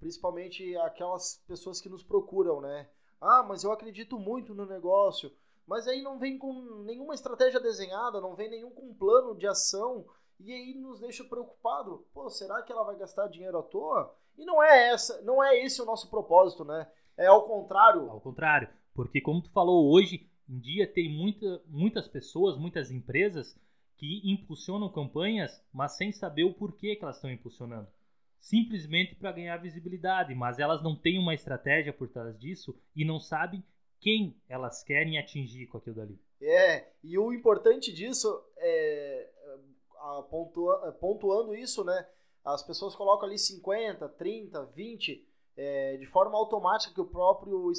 principalmente 0.00 0.76
aquelas 0.78 1.40
pessoas 1.46 1.80
que 1.80 1.88
nos 1.88 2.02
procuram, 2.02 2.60
né? 2.60 2.88
Ah, 3.20 3.44
mas 3.46 3.62
eu 3.62 3.70
acredito 3.70 4.18
muito 4.18 4.54
no 4.54 4.66
negócio, 4.66 5.32
mas 5.66 5.86
aí 5.86 6.02
não 6.02 6.18
vem 6.18 6.36
com 6.36 6.52
nenhuma 6.84 7.14
estratégia 7.14 7.60
desenhada, 7.60 8.20
não 8.20 8.34
vem 8.34 8.50
nenhum 8.50 8.70
com 8.70 8.92
plano 8.92 9.36
de 9.36 9.46
ação, 9.46 10.04
e 10.40 10.52
aí 10.52 10.74
nos 10.74 10.98
deixa 10.98 11.22
preocupado. 11.22 12.04
Pô, 12.12 12.28
será 12.28 12.62
que 12.62 12.72
ela 12.72 12.84
vai 12.84 12.96
gastar 12.96 13.28
dinheiro 13.28 13.58
à 13.58 13.62
toa? 13.62 14.12
E 14.38 14.44
não 14.44 14.62
é 14.62 14.90
essa, 14.90 15.20
não 15.22 15.42
é 15.42 15.60
esse 15.62 15.82
o 15.82 15.84
nosso 15.84 16.08
propósito, 16.08 16.64
né? 16.64 16.86
É 17.16 17.26
ao 17.26 17.42
contrário. 17.42 18.08
Ao 18.08 18.20
contrário, 18.20 18.68
porque 18.94 19.20
como 19.20 19.42
tu 19.42 19.50
falou 19.50 19.92
hoje 19.92 20.30
em 20.48 20.58
dia 20.58 20.86
tem 20.86 21.12
muita, 21.12 21.60
muitas 21.66 22.06
pessoas, 22.08 22.56
muitas 22.56 22.90
empresas 22.90 23.58
que 23.96 24.22
impulsionam 24.24 24.88
campanhas, 24.88 25.60
mas 25.72 25.96
sem 25.96 26.12
saber 26.12 26.44
o 26.44 26.54
porquê 26.54 26.94
que 26.94 27.02
elas 27.02 27.16
estão 27.16 27.30
impulsionando. 27.30 27.88
Simplesmente 28.38 29.16
para 29.16 29.32
ganhar 29.32 29.56
visibilidade, 29.56 30.32
mas 30.36 30.60
elas 30.60 30.80
não 30.80 30.94
têm 30.94 31.18
uma 31.18 31.34
estratégia 31.34 31.92
por 31.92 32.08
trás 32.08 32.38
disso 32.38 32.80
e 32.94 33.04
não 33.04 33.18
sabem 33.18 33.62
quem 33.98 34.40
elas 34.48 34.84
querem 34.84 35.18
atingir 35.18 35.66
com 35.66 35.78
aquilo 35.78 35.96
dali. 35.96 36.20
É, 36.40 36.86
e 37.02 37.18
o 37.18 37.32
importante 37.32 37.92
disso 37.92 38.40
é, 38.56 39.28
pontua, 40.30 40.92
pontuando 41.00 41.54
isso, 41.54 41.82
né? 41.82 42.06
As 42.54 42.62
pessoas 42.62 42.96
colocam 42.96 43.28
ali 43.28 43.38
50, 43.38 44.08
30, 44.08 44.64
20 44.66 45.28
é, 45.56 45.96
de 45.96 46.06
forma 46.06 46.38
automática 46.38 46.94
que 46.94 47.00
o 47.00 47.06
próprio 47.06 47.70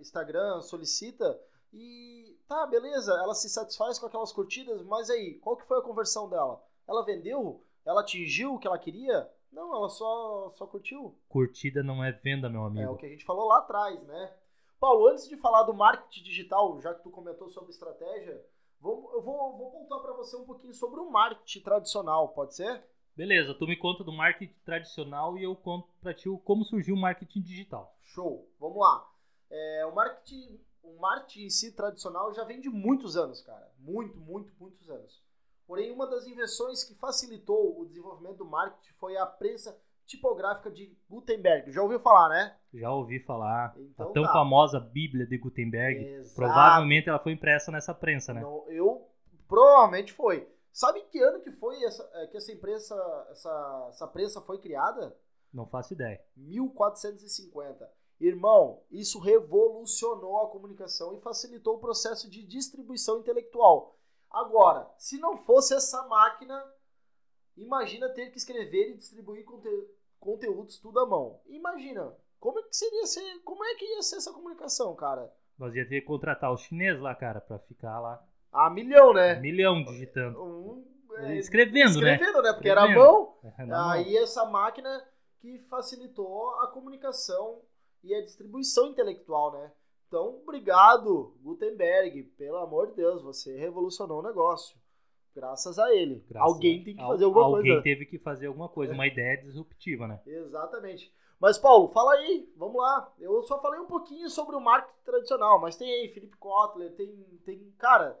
Instagram 0.00 0.60
solicita 0.60 1.40
e 1.72 2.36
tá, 2.46 2.66
beleza, 2.66 3.12
ela 3.12 3.34
se 3.34 3.48
satisfaz 3.48 3.98
com 3.98 4.06
aquelas 4.06 4.32
curtidas, 4.32 4.82
mas 4.82 5.08
aí, 5.08 5.34
qual 5.34 5.56
que 5.56 5.66
foi 5.66 5.78
a 5.78 5.82
conversão 5.82 6.28
dela? 6.28 6.62
Ela 6.86 7.04
vendeu? 7.04 7.64
Ela 7.86 8.00
atingiu 8.00 8.54
o 8.54 8.58
que 8.58 8.66
ela 8.66 8.78
queria? 8.78 9.30
Não, 9.50 9.74
ela 9.74 9.88
só, 9.88 10.52
só 10.56 10.66
curtiu. 10.66 11.18
Curtida 11.28 11.82
não 11.82 12.04
é 12.04 12.12
venda, 12.12 12.50
meu 12.50 12.64
amigo. 12.64 12.86
É 12.86 12.90
o 12.90 12.96
que 12.96 13.06
a 13.06 13.08
gente 13.08 13.24
falou 13.24 13.46
lá 13.46 13.58
atrás, 13.58 14.02
né? 14.02 14.34
Paulo, 14.78 15.08
antes 15.08 15.26
de 15.26 15.36
falar 15.36 15.62
do 15.62 15.74
marketing 15.74 16.22
digital, 16.22 16.80
já 16.80 16.94
que 16.94 17.02
tu 17.02 17.10
comentou 17.10 17.48
sobre 17.48 17.70
estratégia, 17.70 18.44
vou, 18.80 19.10
eu 19.14 19.22
vou, 19.22 19.56
vou 19.56 19.70
pontuar 19.70 20.02
para 20.02 20.12
você 20.12 20.36
um 20.36 20.44
pouquinho 20.44 20.74
sobre 20.74 21.00
o 21.00 21.10
marketing 21.10 21.60
tradicional, 21.60 22.28
pode 22.28 22.54
ser? 22.54 22.84
Beleza, 23.18 23.52
tu 23.52 23.66
me 23.66 23.74
conta 23.76 24.04
do 24.04 24.12
marketing 24.12 24.54
tradicional 24.64 25.36
e 25.36 25.42
eu 25.42 25.56
conto 25.56 25.88
para 26.00 26.14
ti 26.14 26.28
como 26.44 26.64
surgiu 26.64 26.94
o 26.94 27.00
marketing 27.00 27.40
digital. 27.40 27.92
Show, 28.00 28.48
vamos 28.60 28.78
lá. 28.78 29.04
É, 29.50 29.84
o 29.86 29.92
marketing 29.92 30.60
o 30.84 31.00
marketing 31.00 31.46
em 31.46 31.50
si 31.50 31.74
tradicional 31.74 32.32
já 32.32 32.44
vem 32.44 32.60
de 32.60 32.70
muitos 32.70 33.16
anos, 33.16 33.42
cara. 33.42 33.68
Muito, 33.80 34.20
muito, 34.20 34.52
muitos 34.60 34.88
anos. 34.88 35.20
Porém, 35.66 35.90
uma 35.90 36.06
das 36.06 36.28
invenções 36.28 36.84
que 36.84 36.94
facilitou 36.94 37.80
o 37.80 37.86
desenvolvimento 37.86 38.36
do 38.36 38.44
marketing 38.44 38.92
foi 39.00 39.16
a 39.16 39.26
prensa 39.26 39.76
tipográfica 40.06 40.70
de 40.70 40.96
Gutenberg. 41.10 41.72
Já 41.72 41.82
ouviu 41.82 41.98
falar, 41.98 42.28
né? 42.28 42.56
Já 42.72 42.92
ouvi 42.92 43.18
falar. 43.18 43.74
Então, 43.76 44.10
a 44.10 44.12
tão 44.12 44.22
tá. 44.22 44.32
famosa 44.32 44.78
Bíblia 44.78 45.26
de 45.26 45.36
Gutenberg. 45.36 46.04
Exato. 46.04 46.36
Provavelmente 46.36 47.08
ela 47.08 47.18
foi 47.18 47.32
impressa 47.32 47.72
nessa 47.72 47.92
prensa, 47.92 48.32
né? 48.32 48.42
Não, 48.42 48.64
eu 48.70 49.08
Provavelmente 49.48 50.12
foi. 50.12 50.46
Sabe 50.72 51.02
que 51.10 51.20
ano 51.20 51.40
que 51.40 51.50
foi 51.50 51.82
essa, 51.84 52.08
é, 52.14 52.26
que 52.26 52.36
essa 52.36 52.52
imprensa, 52.52 52.94
essa, 53.30 53.86
essa 53.90 54.06
prensa 54.06 54.40
foi 54.40 54.58
criada? 54.58 55.16
Não 55.52 55.66
faço 55.66 55.94
ideia. 55.94 56.22
1450. 56.36 57.90
Irmão, 58.20 58.82
isso 58.90 59.18
revolucionou 59.20 60.42
a 60.42 60.50
comunicação 60.50 61.14
e 61.14 61.20
facilitou 61.20 61.76
o 61.76 61.80
processo 61.80 62.28
de 62.28 62.42
distribuição 62.42 63.20
intelectual. 63.20 63.96
Agora, 64.30 64.90
se 64.98 65.18
não 65.18 65.36
fosse 65.36 65.74
essa 65.74 66.02
máquina, 66.06 66.64
imagina 67.56 68.08
ter 68.08 68.30
que 68.30 68.38
escrever 68.38 68.90
e 68.90 68.96
distribuir 68.96 69.44
conte 69.44 69.68
conteúdos 70.18 70.78
tudo 70.78 70.98
à 70.98 71.06
mão. 71.06 71.40
Imagina, 71.46 72.12
como 72.40 72.58
é 72.58 72.62
que 72.62 72.76
seria 72.76 73.06
ser, 73.06 73.40
como 73.44 73.64
é 73.64 73.74
que 73.74 73.84
ia 73.84 74.02
ser 74.02 74.16
essa 74.16 74.32
comunicação, 74.32 74.94
cara? 74.96 75.32
Nós 75.56 75.74
ia 75.74 75.88
ter 75.88 76.00
que 76.00 76.06
contratar 76.06 76.52
os 76.52 76.60
chineses 76.62 77.00
lá, 77.00 77.14
cara, 77.14 77.40
pra 77.40 77.58
ficar 77.60 78.00
lá. 78.00 78.24
A 78.52 78.68
milhão, 78.70 79.12
né? 79.12 79.36
Um 79.36 79.40
milhão 79.40 79.84
digitando. 79.84 80.42
Um, 80.42 80.57
é, 81.26 81.36
escrevendo, 81.36 82.00
né? 82.00 82.14
escrevendo, 82.14 82.42
né? 82.42 82.52
Porque 82.52 82.68
Escrevendo. 82.68 82.70
era 82.70 82.82
a 82.82 83.12
mão. 83.12 83.36
É, 83.42 83.74
Aí 83.92 84.16
essa 84.16 84.44
máquina 84.44 85.04
que 85.40 85.58
facilitou 85.70 86.50
a 86.60 86.66
comunicação 86.68 87.60
e 88.02 88.14
a 88.14 88.22
distribuição 88.22 88.86
intelectual, 88.86 89.52
né? 89.52 89.72
Então, 90.06 90.40
obrigado, 90.42 91.36
Gutenberg. 91.42 92.22
Pelo 92.36 92.56
amor 92.56 92.88
de 92.88 92.94
Deus, 92.94 93.22
você 93.22 93.56
revolucionou 93.56 94.20
o 94.20 94.22
negócio. 94.22 94.76
Graças 95.34 95.78
a 95.78 95.94
ele. 95.94 96.24
Graças 96.28 96.52
Alguém 96.52 96.82
tem 96.82 96.96
que 96.96 97.02
fazer 97.02 97.24
alguma 97.24 97.44
Alguém 97.44 97.72
coisa. 97.72 97.82
teve 97.82 98.06
que 98.06 98.18
fazer 98.18 98.46
alguma 98.46 98.68
coisa, 98.68 98.92
uma 98.92 99.06
ideia 99.06 99.36
disruptiva, 99.36 100.08
né? 100.08 100.20
Exatamente. 100.26 101.12
Mas, 101.38 101.56
Paulo, 101.56 101.88
fala 101.88 102.14
aí, 102.14 102.52
vamos 102.56 102.76
lá. 102.76 103.12
Eu 103.20 103.42
só 103.44 103.60
falei 103.60 103.78
um 103.78 103.86
pouquinho 103.86 104.28
sobre 104.28 104.56
o 104.56 104.60
marketing 104.60 105.04
tradicional, 105.04 105.60
mas 105.60 105.76
tem 105.76 105.88
aí 105.88 106.08
Felipe 106.08 106.36
Kotler, 106.38 106.92
tem, 106.96 107.14
tem 107.44 107.72
cara, 107.78 108.18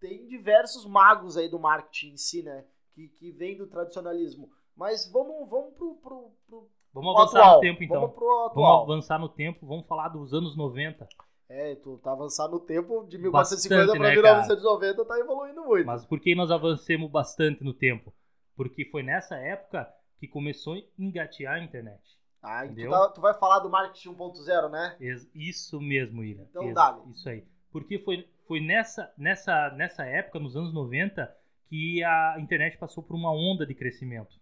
tem 0.00 0.26
diversos 0.26 0.84
magos 0.86 1.36
aí 1.36 1.48
do 1.48 1.58
marketing 1.58 2.12
em 2.12 2.16
si, 2.16 2.42
né? 2.42 2.64
Que, 2.92 3.08
que 3.08 3.30
vem 3.32 3.56
do 3.56 3.66
tradicionalismo. 3.66 4.50
Mas 4.76 5.10
vamos, 5.10 5.48
vamos 5.48 5.74
pro, 5.74 5.94
pro, 5.96 6.30
pro, 6.48 6.68
Vamos 6.92 7.14
avançar 7.16 7.38
atual. 7.40 7.54
no 7.56 7.60
tempo, 7.60 7.84
então. 7.84 8.00
Vamos 8.00 8.16
pro 8.16 8.50
Vamos 8.54 8.82
avançar 8.82 9.18
no 9.18 9.28
tempo, 9.28 9.66
vamos 9.66 9.86
falar 9.86 10.08
dos 10.08 10.32
anos 10.34 10.56
90. 10.56 11.06
É, 11.48 11.74
tu 11.76 11.98
tá 11.98 12.12
avançando 12.12 12.52
no 12.52 12.60
tempo 12.60 13.04
de 13.06 13.18
Bastante, 13.18 13.68
1450 13.68 13.92
para 13.92 14.08
né, 14.08 14.14
1990, 14.14 15.04
tá 15.04 15.18
evoluindo 15.18 15.64
muito. 15.64 15.86
Mas 15.86 16.04
por 16.06 16.20
que 16.20 16.34
nós 16.34 16.50
avancemos 16.50 17.10
bastante 17.10 17.62
no 17.64 17.74
tempo? 17.74 18.12
Porque 18.56 18.84
foi 18.84 19.02
nessa 19.02 19.36
época 19.36 19.92
que 20.18 20.28
começou 20.28 20.74
a 20.74 20.80
engatear 20.98 21.54
a 21.54 21.64
internet. 21.64 22.00
ah, 22.42 22.64
e 22.64 22.68
tu, 22.68 22.72
entendeu? 22.72 22.90
tá- 22.92 23.08
tu 23.10 23.20
vai 23.20 23.34
falar 23.34 23.58
do 23.60 23.68
marketing 23.70 24.10
1.0, 24.10 24.68
né? 24.70 24.96
Isso 25.34 25.80
mesmo, 25.80 26.20
William. 26.20 26.46
Então 26.50 26.64
Ex- 26.64 26.74
dá-lhe. 26.74 27.10
Isso 27.10 27.28
aí. 27.28 27.44
Porque 27.72 27.98
foi, 27.98 28.28
foi 28.50 28.58
nessa, 28.58 29.14
nessa, 29.16 29.70
nessa 29.76 30.04
época, 30.04 30.40
nos 30.40 30.56
anos 30.56 30.74
90, 30.74 31.32
que 31.68 32.02
a 32.02 32.34
internet 32.40 32.76
passou 32.78 33.00
por 33.00 33.14
uma 33.14 33.32
onda 33.32 33.64
de 33.64 33.76
crescimento. 33.76 34.40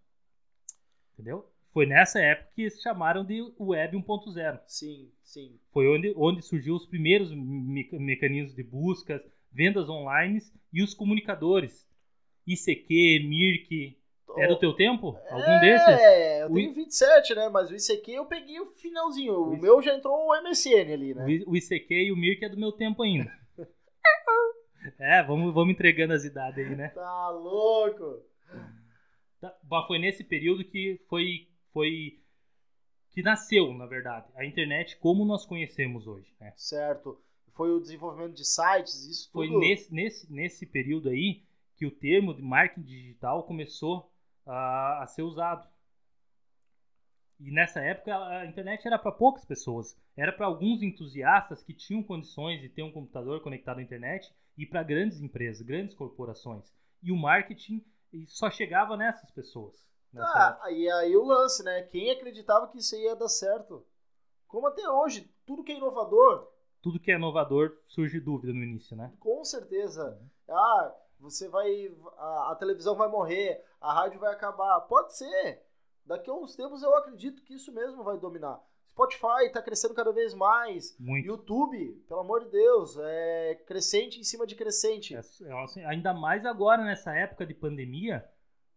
Entendeu? 1.12 1.44
Foi 1.74 1.84
nessa 1.84 2.18
época 2.18 2.50
que 2.56 2.70
se 2.70 2.80
chamaram 2.82 3.22
de 3.22 3.42
Web 3.60 3.98
1.0. 3.98 4.60
Sim, 4.66 5.10
sim. 5.22 5.60
Foi 5.74 5.86
onde, 5.88 6.14
onde 6.16 6.40
surgiu 6.40 6.74
os 6.74 6.86
primeiros 6.86 7.30
me- 7.34 7.86
mecanismos 7.92 8.54
de 8.54 8.62
buscas, 8.62 9.20
vendas 9.52 9.90
online 9.90 10.38
e 10.72 10.82
os 10.82 10.94
comunicadores. 10.94 11.86
ICQ, 12.46 13.26
Mirk. 13.28 13.98
É 14.38 14.46
do 14.46 14.56
teu 14.58 14.72
tempo? 14.72 15.18
Algum 15.30 15.60
desses? 15.60 15.86
É, 16.00 16.42
eu 16.44 16.50
O 16.50 16.54
tenho 16.54 16.72
27, 16.72 17.34
né? 17.34 17.50
Mas 17.50 17.70
o 17.70 17.74
ICQ 17.74 18.10
eu 18.12 18.24
peguei 18.24 18.58
o 18.58 18.72
finalzinho. 18.72 19.34
O 19.34 19.52
O 19.52 19.60
meu 19.60 19.82
já 19.82 19.94
entrou 19.94 20.14
o 20.28 20.34
MSN 20.34 20.94
ali, 20.94 21.12
né? 21.14 21.26
O 21.46 21.50
O 21.50 21.56
ICQ 21.56 21.92
e 21.94 22.10
o 22.10 22.16
Mirk 22.16 22.42
é 22.42 22.48
do 22.48 22.56
meu 22.56 22.72
tempo 22.72 23.02
ainda. 23.02 23.30
é, 24.98 25.22
vamos, 25.22 25.54
vamos 25.54 25.74
entregando 25.74 26.12
as 26.12 26.24
idades 26.24 26.58
aí, 26.66 26.76
né? 26.76 26.88
Tá 26.88 27.30
louco. 27.30 28.22
Tá, 29.40 29.56
Mas 29.70 29.86
foi 29.86 29.98
nesse 29.98 30.24
período 30.24 30.64
que 30.64 31.00
foi, 31.08 31.48
foi 31.72 32.20
que 33.10 33.22
nasceu, 33.22 33.72
na 33.74 33.86
verdade, 33.86 34.26
a 34.36 34.44
internet 34.44 34.96
como 34.98 35.24
nós 35.24 35.44
conhecemos 35.44 36.06
hoje. 36.06 36.32
Né? 36.40 36.52
Certo. 36.56 37.20
Foi 37.52 37.70
o 37.70 37.80
desenvolvimento 37.80 38.34
de 38.34 38.44
sites, 38.44 39.04
isso 39.06 39.30
Foi 39.32 39.48
tudo. 39.48 39.60
nesse, 39.60 39.92
nesse, 39.92 40.32
nesse 40.32 40.66
período 40.66 41.08
aí 41.08 41.42
que 41.76 41.86
o 41.86 41.90
termo 41.90 42.34
de 42.34 42.42
marketing 42.42 42.82
digital 42.86 43.42
começou 43.44 44.12
a, 44.46 45.02
a 45.02 45.06
ser 45.06 45.22
usado. 45.22 45.68
E 47.40 47.50
nessa 47.52 47.80
época 47.80 48.16
a 48.16 48.46
internet 48.46 48.86
era 48.86 48.98
para 48.98 49.12
poucas 49.12 49.44
pessoas, 49.44 49.96
era 50.16 50.32
para 50.32 50.46
alguns 50.46 50.82
entusiastas 50.82 51.62
que 51.62 51.72
tinham 51.72 52.02
condições 52.02 52.60
de 52.60 52.68
ter 52.68 52.82
um 52.82 52.92
computador 52.92 53.40
conectado 53.42 53.78
à 53.78 53.82
internet 53.82 54.34
e 54.56 54.66
para 54.66 54.82
grandes 54.82 55.20
empresas, 55.20 55.64
grandes 55.64 55.94
corporações. 55.94 56.72
E 57.02 57.12
o 57.12 57.16
marketing 57.16 57.84
só 58.26 58.50
chegava 58.50 58.96
nessas 58.96 59.30
pessoas. 59.30 59.88
nessa 60.12 60.38
época. 60.38 60.64
Ah, 60.64 60.66
aí, 60.66 60.90
aí 60.90 61.16
o 61.16 61.24
lance, 61.24 61.62
né? 61.62 61.82
Quem 61.82 62.10
acreditava 62.10 62.68
que 62.68 62.78
isso 62.78 62.96
ia 62.96 63.14
dar 63.14 63.28
certo? 63.28 63.86
Como 64.46 64.66
até 64.66 64.88
hoje, 64.88 65.30
tudo 65.46 65.62
que 65.62 65.72
é 65.72 65.76
inovador, 65.76 66.48
Tudo 66.82 66.98
que 66.98 67.10
é 67.12 67.14
inovador 67.16 67.76
surge 67.86 68.18
dúvida 68.20 68.52
no 68.52 68.62
início, 68.64 68.96
né? 68.96 69.12
com 69.20 69.44
certeza. 69.44 70.20
Ah, 70.48 70.94
você 71.20 71.48
vai. 71.48 71.94
A, 72.16 72.52
a 72.52 72.56
televisão 72.56 72.96
vai 72.96 73.08
morrer, 73.08 73.64
a 73.80 73.92
rádio 73.92 74.18
vai 74.20 74.32
acabar. 74.32 74.80
Pode 74.82 75.16
ser. 75.16 75.62
Daqui 76.08 76.30
a 76.30 76.34
uns 76.34 76.56
tempos 76.56 76.82
eu 76.82 76.96
acredito 76.96 77.42
que 77.42 77.52
isso 77.52 77.70
mesmo 77.70 78.02
vai 78.02 78.18
dominar. 78.18 78.58
Spotify 78.88 79.52
tá 79.52 79.60
crescendo 79.60 79.92
cada 79.92 80.10
vez 80.10 80.32
mais. 80.32 80.96
Muito. 80.98 81.26
YouTube, 81.26 82.02
pelo 82.08 82.20
amor 82.20 82.44
de 82.44 82.50
Deus, 82.50 82.96
é 82.98 83.62
crescente 83.66 84.18
em 84.18 84.24
cima 84.24 84.46
de 84.46 84.54
crescente. 84.54 85.14
É, 85.14 85.18
é, 85.18 85.62
assim, 85.62 85.84
ainda 85.84 86.14
mais 86.14 86.46
agora 86.46 86.82
nessa 86.82 87.14
época 87.14 87.44
de 87.44 87.52
pandemia, 87.52 88.26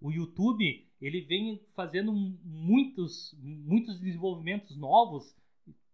o 0.01 0.11
YouTube 0.11 0.85
ele 1.01 1.21
vem 1.21 1.65
fazendo 1.73 2.11
muitos, 2.11 3.33
muitos 3.39 3.97
desenvolvimentos 3.97 4.75
novos 4.75 5.33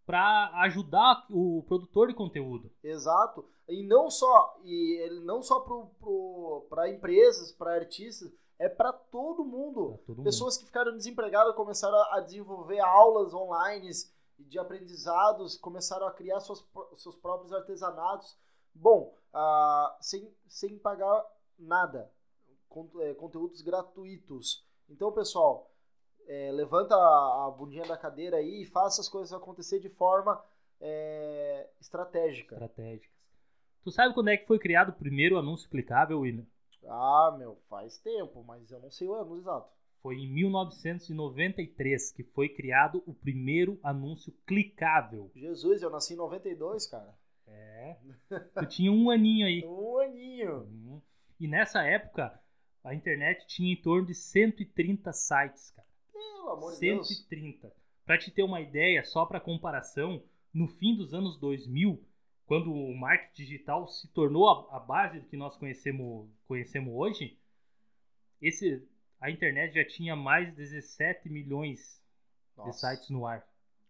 para 0.07 0.51
ajudar 0.63 1.27
o 1.29 1.63
produtor 1.67 2.07
de 2.07 2.15
conteúdo. 2.15 2.71
Exato. 2.83 3.47
E 3.69 3.83
não 3.83 4.09
só 4.09 4.59
e 4.63 5.01
ele 5.03 5.19
não 5.19 5.43
só 5.43 5.59
para 6.67 6.89
empresas, 6.89 7.51
para 7.51 7.75
artistas, 7.75 8.33
é 8.59 8.67
para 8.67 8.91
todo 8.91 9.45
mundo. 9.45 9.99
Todo 10.05 10.17
mundo. 10.17 10.25
Pessoas 10.25 10.57
que 10.57 10.65
ficaram 10.65 10.95
desempregadas 10.95 11.55
começaram 11.55 11.97
a 12.11 12.19
desenvolver 12.19 12.79
aulas 12.79 13.33
online 13.33 13.89
de 14.39 14.59
aprendizados, 14.59 15.57
começaram 15.57 16.07
a 16.07 16.11
criar 16.11 16.39
suas, 16.39 16.65
seus 16.97 17.15
próprios 17.15 17.53
artesanatos. 17.53 18.37
Bom, 18.73 19.15
ah, 19.33 19.97
sem, 19.99 20.31
sem 20.47 20.77
pagar 20.77 21.25
nada. 21.57 22.11
É, 22.99 23.13
conteúdos 23.15 23.61
gratuitos. 23.61 24.63
Então, 24.89 25.11
pessoal, 25.11 25.71
é, 26.27 26.51
levanta 26.51 26.95
a, 26.95 27.47
a 27.47 27.51
bundinha 27.51 27.85
da 27.87 27.97
cadeira 27.97 28.37
aí 28.37 28.61
e 28.61 28.65
faça 28.65 29.01
as 29.01 29.09
coisas 29.09 29.33
acontecer 29.33 29.79
de 29.79 29.89
forma 29.89 30.43
é, 30.79 31.69
estratégica. 31.79 32.55
estratégicas. 32.55 33.17
Tu 33.83 33.91
sabe 33.91 34.13
quando 34.13 34.27
é 34.27 34.37
que 34.37 34.45
foi 34.45 34.59
criado 34.59 34.89
o 34.89 34.93
primeiro 34.93 35.37
anúncio 35.37 35.69
clicável, 35.69 36.19
William? 36.19 36.45
Ah, 36.85 37.35
meu, 37.37 37.57
faz 37.69 37.97
tempo, 37.97 38.43
mas 38.43 38.71
eu 38.71 38.79
não 38.79 38.91
sei 38.91 39.07
o 39.07 39.13
ano 39.13 39.37
exato. 39.37 39.69
Foi 40.01 40.15
em 40.15 40.31
1993 40.31 42.11
que 42.11 42.23
foi 42.23 42.49
criado 42.49 43.03
o 43.05 43.13
primeiro 43.13 43.79
anúncio 43.83 44.33
clicável. 44.45 45.31
Jesus, 45.35 45.81
eu 45.81 45.89
nasci 45.89 46.13
em 46.13 46.17
92, 46.17 46.87
cara. 46.87 47.13
É. 47.47 47.97
Tu 48.59 48.65
tinha 48.67 48.91
um 48.91 49.09
aninho 49.09 49.47
aí. 49.47 49.63
Um 49.67 49.97
aninho. 49.99 50.61
Uhum. 50.63 51.01
E 51.39 51.47
nessa 51.47 51.83
época, 51.83 52.39
a 52.83 52.93
internet 52.93 53.45
tinha 53.47 53.73
em 53.73 53.81
torno 53.81 54.07
de 54.07 54.13
130 54.13 55.11
sites, 55.11 55.71
cara. 55.71 55.87
Pelo 56.13 56.49
amor 56.49 56.73
de 56.73 56.79
Deus. 56.79 57.07
130. 57.07 57.71
Para 58.05 58.17
te 58.17 58.31
ter 58.31 58.43
uma 58.43 58.61
ideia, 58.61 59.03
só 59.03 59.25
para 59.25 59.39
comparação, 59.39 60.23
no 60.53 60.67
fim 60.67 60.95
dos 60.95 61.13
anos 61.13 61.37
2000, 61.37 62.01
quando 62.47 62.73
o 62.73 62.95
marketing 62.95 63.43
digital 63.43 63.87
se 63.87 64.07
tornou 64.07 64.49
a, 64.49 64.77
a 64.77 64.79
base 64.79 65.19
que 65.21 65.35
nós 65.35 65.57
conhecemos, 65.57 66.27
conhecemos 66.47 66.93
hoje, 66.95 67.37
esse, 68.41 68.87
a 69.19 69.29
internet 69.29 69.75
já 69.75 69.85
tinha 69.85 70.15
mais 70.15 70.47
de 70.47 70.55
17 70.55 71.29
milhões 71.29 72.01
de 72.57 72.65
Nossa. 72.65 72.95
sites 72.95 73.09
no 73.09 73.27
ar. 73.27 73.45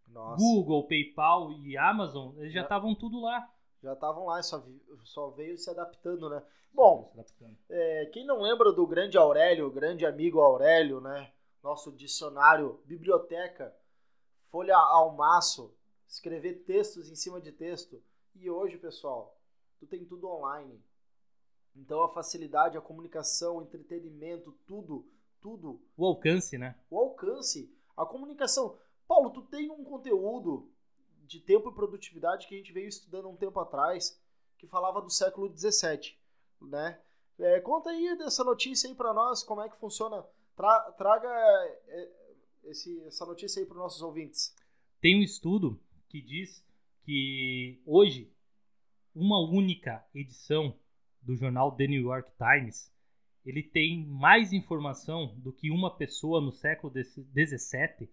Nossa. 0.08 0.38
Google, 0.38 0.88
PayPal 0.88 1.52
e 1.52 1.78
Amazon, 1.78 2.36
eles 2.38 2.52
já 2.52 2.64
estavam 2.64 2.96
tudo 2.96 3.22
lá. 3.22 3.48
Já 3.84 3.94
estavam 3.94 4.26
lá, 4.26 4.42
só, 4.42 4.66
só 5.04 5.30
veio 5.30 5.56
se 5.58 5.70
adaptando, 5.70 6.28
né? 6.28 6.42
Bom, 6.74 7.12
adaptando. 7.14 7.56
é, 7.70 8.06
quem 8.08 8.26
não 8.26 8.42
lembra 8.42 8.72
do 8.72 8.88
grande 8.88 9.18
Aurélio, 9.18 9.70
grande 9.70 10.06
amigo 10.06 10.40
Aurélio, 10.40 11.00
né? 11.00 11.32
Nosso 11.62 11.92
dicionário, 11.92 12.82
biblioteca, 12.86 13.76
folha 14.48 14.76
ao 14.76 15.16
maço, 15.16 15.76
escrever 16.08 16.64
textos 16.64 17.12
em 17.12 17.16
cima 17.16 17.40
de 17.40 17.52
texto. 17.52 18.02
E 18.40 18.50
hoje, 18.50 18.78
pessoal, 18.78 19.36
tu 19.80 19.88
tem 19.88 20.06
tudo 20.06 20.28
online. 20.28 20.80
Então 21.76 22.04
a 22.04 22.10
facilidade, 22.10 22.78
a 22.78 22.82
comunicação, 22.82 23.58
o 23.58 23.62
entretenimento, 23.62 24.52
tudo, 24.66 25.06
tudo 25.42 25.82
O 25.96 26.06
alcance, 26.06 26.58
né? 26.58 26.76
o 26.90 26.98
alcance, 27.00 27.72
a 27.96 28.06
comunicação. 28.06 28.78
Paulo, 29.08 29.32
tu 29.32 29.42
tem 29.42 29.72
um 29.72 29.84
conteúdo 29.84 30.70
de 31.26 31.40
tempo 31.40 31.70
e 31.70 31.74
produtividade 31.74 32.48
que 32.48 32.56
a 32.56 32.58
gente 32.58 32.72
veio 32.72 32.88
estudando 32.88 33.28
um 33.28 33.36
tempo 33.36 33.60
atrás, 33.60 34.20
que 34.58 34.68
falava 34.68 35.02
do 35.02 35.10
século 35.10 35.52
XVII, 35.56 36.16
né? 36.62 37.00
É, 37.40 37.60
conta 37.60 37.90
aí 37.90 38.18
dessa 38.18 38.44
notícia 38.44 38.90
aí 38.90 38.96
para 38.96 39.14
nós, 39.14 39.44
como 39.44 39.62
é 39.62 39.70
que 39.70 39.78
funciona. 39.78 40.26
Tra 40.56 40.92
traga 40.92 41.30
é, 41.88 42.10
esse, 42.66 43.00
essa 43.02 43.26
notícia 43.26 43.60
aí 43.60 43.66
para 43.66 43.76
os 43.76 43.82
nossos 43.82 44.02
ouvintes. 44.02 44.56
Tem 45.00 45.20
um 45.20 45.22
estudo 45.24 45.80
que 46.10 46.22
diz 46.22 46.66
que 47.08 47.82
hoje 47.86 48.30
uma 49.16 49.40
única 49.40 50.06
edição 50.14 50.78
do 51.22 51.38
jornal 51.38 51.72
The 51.72 51.88
New 51.88 52.02
York 52.02 52.30
Times 52.38 52.94
ele 53.46 53.64
tem 53.64 54.06
mais 54.06 54.52
informação 54.52 55.34
do 55.38 55.54
que 55.54 55.72
uma 55.72 55.96
pessoa 55.96 56.42
no 56.42 56.52
século 56.52 56.92
XVII 56.92 58.10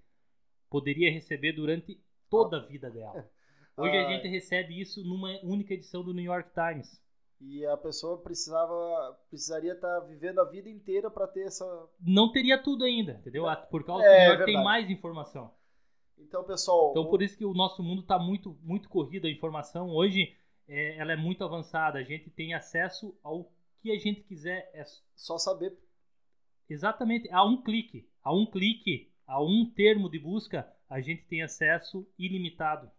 poderia 0.70 1.10
receber 1.10 1.54
durante 1.54 2.00
toda 2.30 2.58
a 2.58 2.66
vida 2.66 2.88
dela. 2.88 3.28
Hoje 3.76 3.96
a 3.96 4.08
gente 4.08 4.28
recebe 4.28 4.80
isso 4.80 5.02
numa 5.02 5.40
única 5.42 5.74
edição 5.74 6.04
do 6.04 6.14
New 6.14 6.24
York 6.24 6.50
Times. 6.54 7.02
E 7.40 7.66
a 7.66 7.76
pessoa 7.76 8.22
precisava, 8.22 9.18
precisaria 9.28 9.72
estar 9.72 10.00
tá 10.00 10.06
vivendo 10.06 10.38
a 10.38 10.44
vida 10.44 10.70
inteira 10.70 11.10
para 11.10 11.26
ter 11.26 11.46
essa. 11.46 11.64
Não 12.00 12.30
teria 12.30 12.62
tudo 12.62 12.84
ainda, 12.84 13.14
entendeu? 13.14 13.44
Por 13.68 13.84
causa 13.84 14.04
é, 14.04 14.08
que 14.08 14.14
o 14.14 14.18
New 14.18 14.28
York 14.28 14.44
tem 14.44 14.62
mais 14.62 14.88
informação. 14.88 15.52
Então, 16.18 16.44
pessoal. 16.44 16.90
Então, 16.90 17.06
por 17.08 17.22
isso 17.22 17.36
que 17.36 17.44
o 17.44 17.54
nosso 17.54 17.82
mundo 17.82 18.02
está 18.02 18.18
muito, 18.18 18.58
muito 18.62 18.88
corrido. 18.88 19.26
A 19.26 19.30
informação 19.30 19.90
hoje 19.90 20.34
é, 20.68 20.96
ela 20.98 21.12
é 21.12 21.16
muito 21.16 21.44
avançada. 21.44 21.98
A 21.98 22.02
gente 22.02 22.30
tem 22.30 22.54
acesso 22.54 23.16
ao 23.22 23.50
que 23.80 23.90
a 23.90 23.98
gente 23.98 24.22
quiser. 24.22 24.70
É 24.74 24.84
só 25.14 25.38
saber. 25.38 25.76
Exatamente. 26.68 27.28
A 27.30 27.44
um 27.44 27.62
clique. 27.62 28.08
A 28.22 28.32
um 28.32 28.46
clique, 28.46 29.12
a 29.26 29.42
um 29.42 29.70
termo 29.74 30.08
de 30.08 30.18
busca, 30.18 30.70
a 30.88 31.00
gente 31.00 31.24
tem 31.26 31.42
acesso 31.42 32.06
ilimitado. 32.18 32.90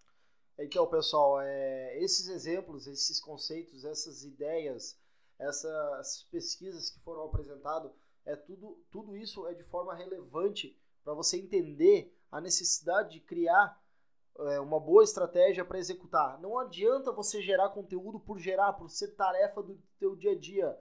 Então, 0.57 0.88
pessoal, 0.88 1.41
é, 1.41 1.98
esses 2.01 2.27
exemplos, 2.27 2.88
esses 2.88 3.19
conceitos, 3.19 3.84
essas 3.84 4.24
ideias, 4.24 4.98
essas 5.38 6.24
pesquisas 6.31 6.89
que 6.89 7.00
foram 7.01 7.25
apresentadas, 7.25 7.91
é 8.25 8.36
tudo, 8.36 8.81
tudo 8.89 9.17
isso 9.17 9.45
é 9.48 9.53
de 9.53 9.63
forma 9.65 9.93
relevante 9.93 10.77
para 11.03 11.13
você 11.13 11.38
entender 11.38 12.17
a 12.36 12.42
necessidade 12.42 13.13
de 13.13 13.20
criar 13.22 13.82
é, 14.38 14.60
uma 14.60 14.77
boa 14.77 15.06
estratégia 15.06 15.63
para 15.63 15.80
executar. 15.80 16.38
Não 16.42 16.60
adianta 16.60 17.13
você 17.13 17.42
gerar 17.42 17.70
conteúdo 17.70 18.20
por 18.20 18.38
gerar, 18.38 18.74
por 18.74 18.89
ser 18.89 19.15
tarefa 19.15 19.63
do 19.63 19.80
teu 19.98 20.18
dia 20.18 20.32
a 20.34 20.38
dia. 20.38 20.77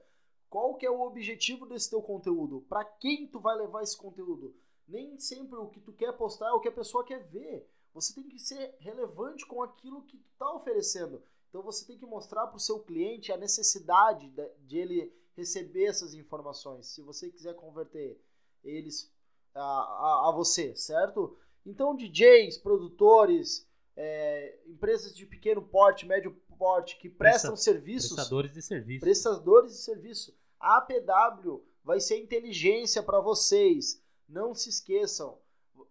Qual 0.50 0.74
que 0.74 0.84
é 0.84 0.90
o 0.90 1.02
objetivo 1.02 1.64
desse 1.64 1.90
teu 1.90 2.02
conteúdo? 2.02 2.62
Para 2.68 2.84
quem 2.84 3.28
tu 3.28 3.38
vai 3.38 3.56
levar 3.56 3.84
esse 3.84 3.96
conteúdo? 3.96 4.52
Nem 4.86 5.16
sempre 5.20 5.56
o 5.56 5.68
que 5.68 5.80
tu 5.80 5.92
quer 5.92 6.12
postar 6.14 6.48
é 6.48 6.52
o 6.52 6.60
que 6.60 6.68
a 6.68 6.72
pessoa 6.72 7.04
quer 7.04 7.22
ver. 7.28 7.70
Você 7.92 8.12
tem 8.12 8.28
que 8.28 8.38
ser 8.40 8.74
relevante 8.80 9.46
com 9.46 9.62
aquilo 9.62 10.02
que 10.02 10.18
tu 10.18 10.28
está 10.32 10.52
oferecendo. 10.52 11.22
Então 11.48 11.62
você 11.62 11.86
tem 11.86 11.96
que 11.96 12.04
mostrar 12.04 12.48
para 12.48 12.56
o 12.56 12.60
seu 12.60 12.80
cliente 12.80 13.30
a 13.30 13.36
necessidade 13.36 14.28
de, 14.66 14.76
ele 14.76 15.14
receber 15.36 15.84
essas 15.84 16.14
informações. 16.14 16.88
Se 16.88 17.00
você 17.00 17.30
quiser 17.30 17.54
converter 17.54 18.20
eles 18.64 19.08
a, 19.54 19.60
a, 19.60 20.28
a 20.28 20.32
você, 20.32 20.74
certo? 20.74 21.38
Então 21.64 21.96
DJs, 21.96 22.58
produtores, 22.58 23.68
é, 23.96 24.58
empresas 24.66 25.14
de 25.16 25.26
pequeno 25.26 25.62
porte, 25.62 26.06
médio 26.06 26.36
porte 26.58 26.96
que 26.98 27.08
prestam 27.08 27.52
Presta, 27.52 27.70
serviços, 27.70 28.14
prestadores 28.14 28.52
de 28.52 28.62
serviço, 28.62 29.00
prestadores 29.00 29.72
de 29.72 29.78
serviço. 29.78 30.36
A 30.60 30.78
APW 30.78 31.64
vai 31.82 32.00
ser 32.00 32.18
inteligência 32.18 33.02
para 33.02 33.20
vocês. 33.20 34.02
Não 34.28 34.54
se 34.54 34.68
esqueçam 34.68 35.38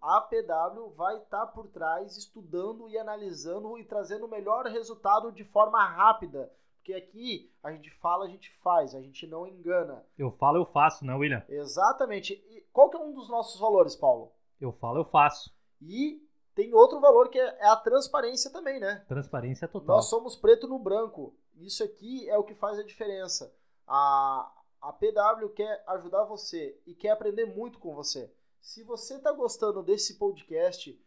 a 0.03 0.17
APW 0.17 0.89
vai 0.97 1.15
estar 1.15 1.45
tá 1.45 1.47
por 1.47 1.67
trás 1.67 2.17
estudando 2.17 2.89
e 2.89 2.97
analisando 2.97 3.77
e 3.77 3.85
trazendo 3.85 4.25
o 4.25 4.29
melhor 4.29 4.65
resultado 4.65 5.31
de 5.31 5.45
forma 5.45 5.81
rápida. 5.81 6.51
Porque 6.75 6.93
aqui 6.93 7.49
a 7.63 7.71
gente 7.71 7.89
fala, 7.89 8.25
a 8.25 8.27
gente 8.27 8.51
faz, 8.61 8.93
a 8.93 9.01
gente 9.01 9.25
não 9.25 9.47
engana. 9.47 10.05
Eu 10.17 10.29
falo, 10.29 10.57
eu 10.57 10.65
faço, 10.65 11.05
né, 11.05 11.15
William? 11.15 11.41
Exatamente. 11.47 12.33
E 12.33 12.61
qual 12.73 12.89
que 12.89 12.97
é 12.97 12.99
um 12.99 13.13
dos 13.13 13.29
nossos 13.29 13.57
valores, 13.61 13.95
Paulo? 13.95 14.33
Eu 14.59 14.73
falo, 14.73 14.99
eu 14.99 15.05
faço. 15.05 15.55
E 15.87 16.25
tem 16.55 16.73
outro 16.73 16.99
valor 16.99 17.29
que 17.29 17.39
é 17.39 17.65
a 17.65 17.75
transparência 17.75 18.51
também, 18.51 18.79
né? 18.79 19.03
Transparência 19.07 19.67
total. 19.67 19.97
Nós 19.97 20.05
somos 20.05 20.35
preto 20.35 20.67
no 20.67 20.79
branco. 20.79 21.35
Isso 21.55 21.83
aqui 21.83 22.29
é 22.29 22.37
o 22.37 22.43
que 22.43 22.53
faz 22.53 22.79
a 22.79 22.83
diferença. 22.83 23.53
A, 23.87 24.51
a 24.81 24.93
PW 24.93 25.49
quer 25.55 25.83
ajudar 25.87 26.23
você 26.25 26.79
e 26.85 26.93
quer 26.93 27.11
aprender 27.11 27.45
muito 27.45 27.79
com 27.79 27.93
você. 27.93 28.31
Se 28.61 28.83
você 28.83 29.15
está 29.15 29.31
gostando 29.31 29.83
desse 29.83 30.17
podcast, 30.17 30.97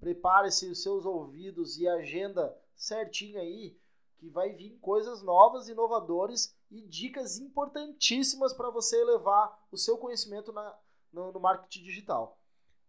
prepare-se 0.00 0.70
os 0.70 0.82
seus 0.82 1.04
ouvidos 1.04 1.78
e 1.78 1.86
agenda 1.86 2.56
certinho 2.74 3.38
aí, 3.38 3.78
que 4.16 4.28
vai 4.28 4.52
vir 4.52 4.78
coisas 4.80 5.22
novas, 5.22 5.68
inovadoras 5.68 6.56
e 6.70 6.80
dicas 6.80 7.38
importantíssimas 7.38 8.52
para 8.52 8.70
você 8.70 9.00
elevar 9.00 9.66
o 9.70 9.76
seu 9.76 9.98
conhecimento 9.98 10.52
na, 10.52 10.76
no, 11.12 11.32
no 11.32 11.40
marketing 11.40 11.82
digital. 11.82 12.38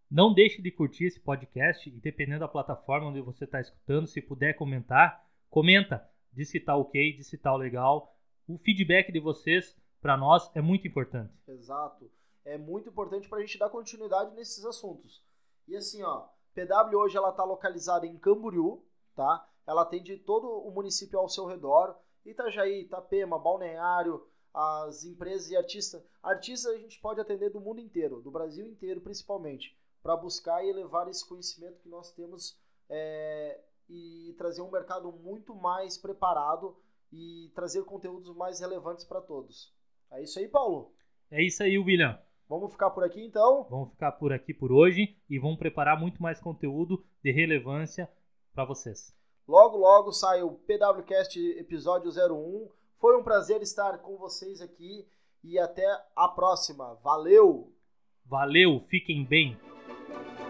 Não 0.10 0.34
deixe 0.34 0.62
de 0.62 0.72
curtir 0.72 1.06
esse 1.06 1.20
podcast 1.20 1.90
e 1.90 2.00
dependendo 2.00 2.42
da 2.42 2.48
plataforma 2.48 3.08
onde 3.08 3.22
você 3.22 3.46
está 3.46 3.60
escutando, 3.60 4.08
se 4.08 4.22
puder 4.22 4.54
comentar, 4.56 5.26
comenta, 5.50 6.08
diz 6.32 6.50
se 6.50 6.58
está 6.58 6.76
ok, 6.76 7.18
diz 7.18 7.28
se 7.28 7.36
está 7.36 7.56
legal. 7.56 8.16
O 8.48 8.58
feedback 8.58 9.12
de 9.12 9.20
vocês 9.20 9.76
para 10.02 10.16
nós 10.16 10.50
é 10.56 10.62
muito 10.62 10.88
importante. 10.88 11.34
Exato 11.48 12.10
é 12.46 12.58
muito 12.58 12.88
importante 12.88 13.28
para 13.28 13.40
a 13.40 13.42
gente 13.42 13.58
dar 13.58 13.70
continuidade 13.70 14.34
nesses 14.36 14.64
assuntos. 14.64 15.26
E 15.68 15.76
assim, 15.76 16.04
ó, 16.04 16.28
PW 16.54 16.96
hoje 16.96 17.18
ela 17.18 17.32
está 17.32 17.44
localizada 17.44 18.06
em 18.06 18.18
Camboriú, 18.18 18.86
tá? 19.16 19.50
Ela 19.66 19.82
atende 19.82 20.16
todo 20.18 20.48
o 20.48 20.72
município 20.72 21.18
ao 21.18 21.28
seu 21.28 21.46
redor, 21.46 21.98
Itajaí, 22.24 22.84
Itapema, 22.84 23.40
Balneário, 23.40 24.26
as 24.54 25.04
empresas 25.04 25.50
e 25.50 25.58
artistas. 25.58 26.06
Artistas 26.22 26.72
a 26.74 26.78
gente 26.78 27.02
pode 27.02 27.20
atender 27.20 27.50
do 27.50 27.60
mundo 27.60 27.82
inteiro, 27.82 28.22
do 28.22 28.32
Brasil 28.32 28.66
inteiro 28.66 29.02
principalmente, 29.02 29.76
para 30.06 30.16
buscar 30.16 30.64
e 30.64 30.70
elevar 30.70 31.08
esse 31.08 31.28
conhecimento 31.28 31.80
que 31.80 31.90
nós 31.90 32.12
temos 32.12 32.56
é, 32.88 33.60
e 33.90 34.36
trazer 34.38 34.62
um 34.62 34.70
mercado 34.70 35.12
muito 35.12 35.56
mais 35.56 35.98
preparado 35.98 36.78
e 37.12 37.52
trazer 37.56 37.84
conteúdos 37.86 38.30
mais 38.36 38.60
relevantes 38.60 39.04
para 39.04 39.20
todos. 39.20 39.74
É 40.12 40.22
isso 40.22 40.38
aí, 40.38 40.48
Paulo? 40.48 40.94
É 41.32 41.42
isso 41.42 41.64
aí, 41.64 41.80
William. 41.80 42.20
Vamos 42.48 42.72
ficar 42.72 42.92
por 42.92 43.04
aqui 43.04 43.26
então? 43.26 43.66
Vamos 43.68 43.90
ficar 43.90 44.12
por 44.12 44.32
aqui 44.32 44.54
por 44.54 44.72
hoje 44.72 45.18
e 45.28 45.40
vamos 45.40 45.58
preparar 45.58 46.00
muito 46.00 46.22
mais 46.22 46.40
conteúdo 46.40 47.04
de 47.24 47.32
relevância 47.32 48.08
para 48.54 48.64
vocês. 48.64 49.12
Logo, 49.48 49.76
logo 49.76 50.12
sai 50.12 50.44
o 50.44 50.52
PWCast 50.52 51.40
episódio 51.58 52.12
01. 52.12 52.70
Foi 52.98 53.18
um 53.18 53.24
prazer 53.24 53.60
estar 53.64 53.98
com 53.98 54.18
vocês 54.18 54.62
aqui 54.62 55.08
e 55.44 55.58
até 55.58 55.84
a 56.16 56.28
próxima. 56.28 56.94
Valeu! 57.04 57.74
Valeu, 58.24 58.80
fiquem 58.82 59.26
bem! 59.26 59.75
Thank 60.08 60.40
you. 60.40 60.45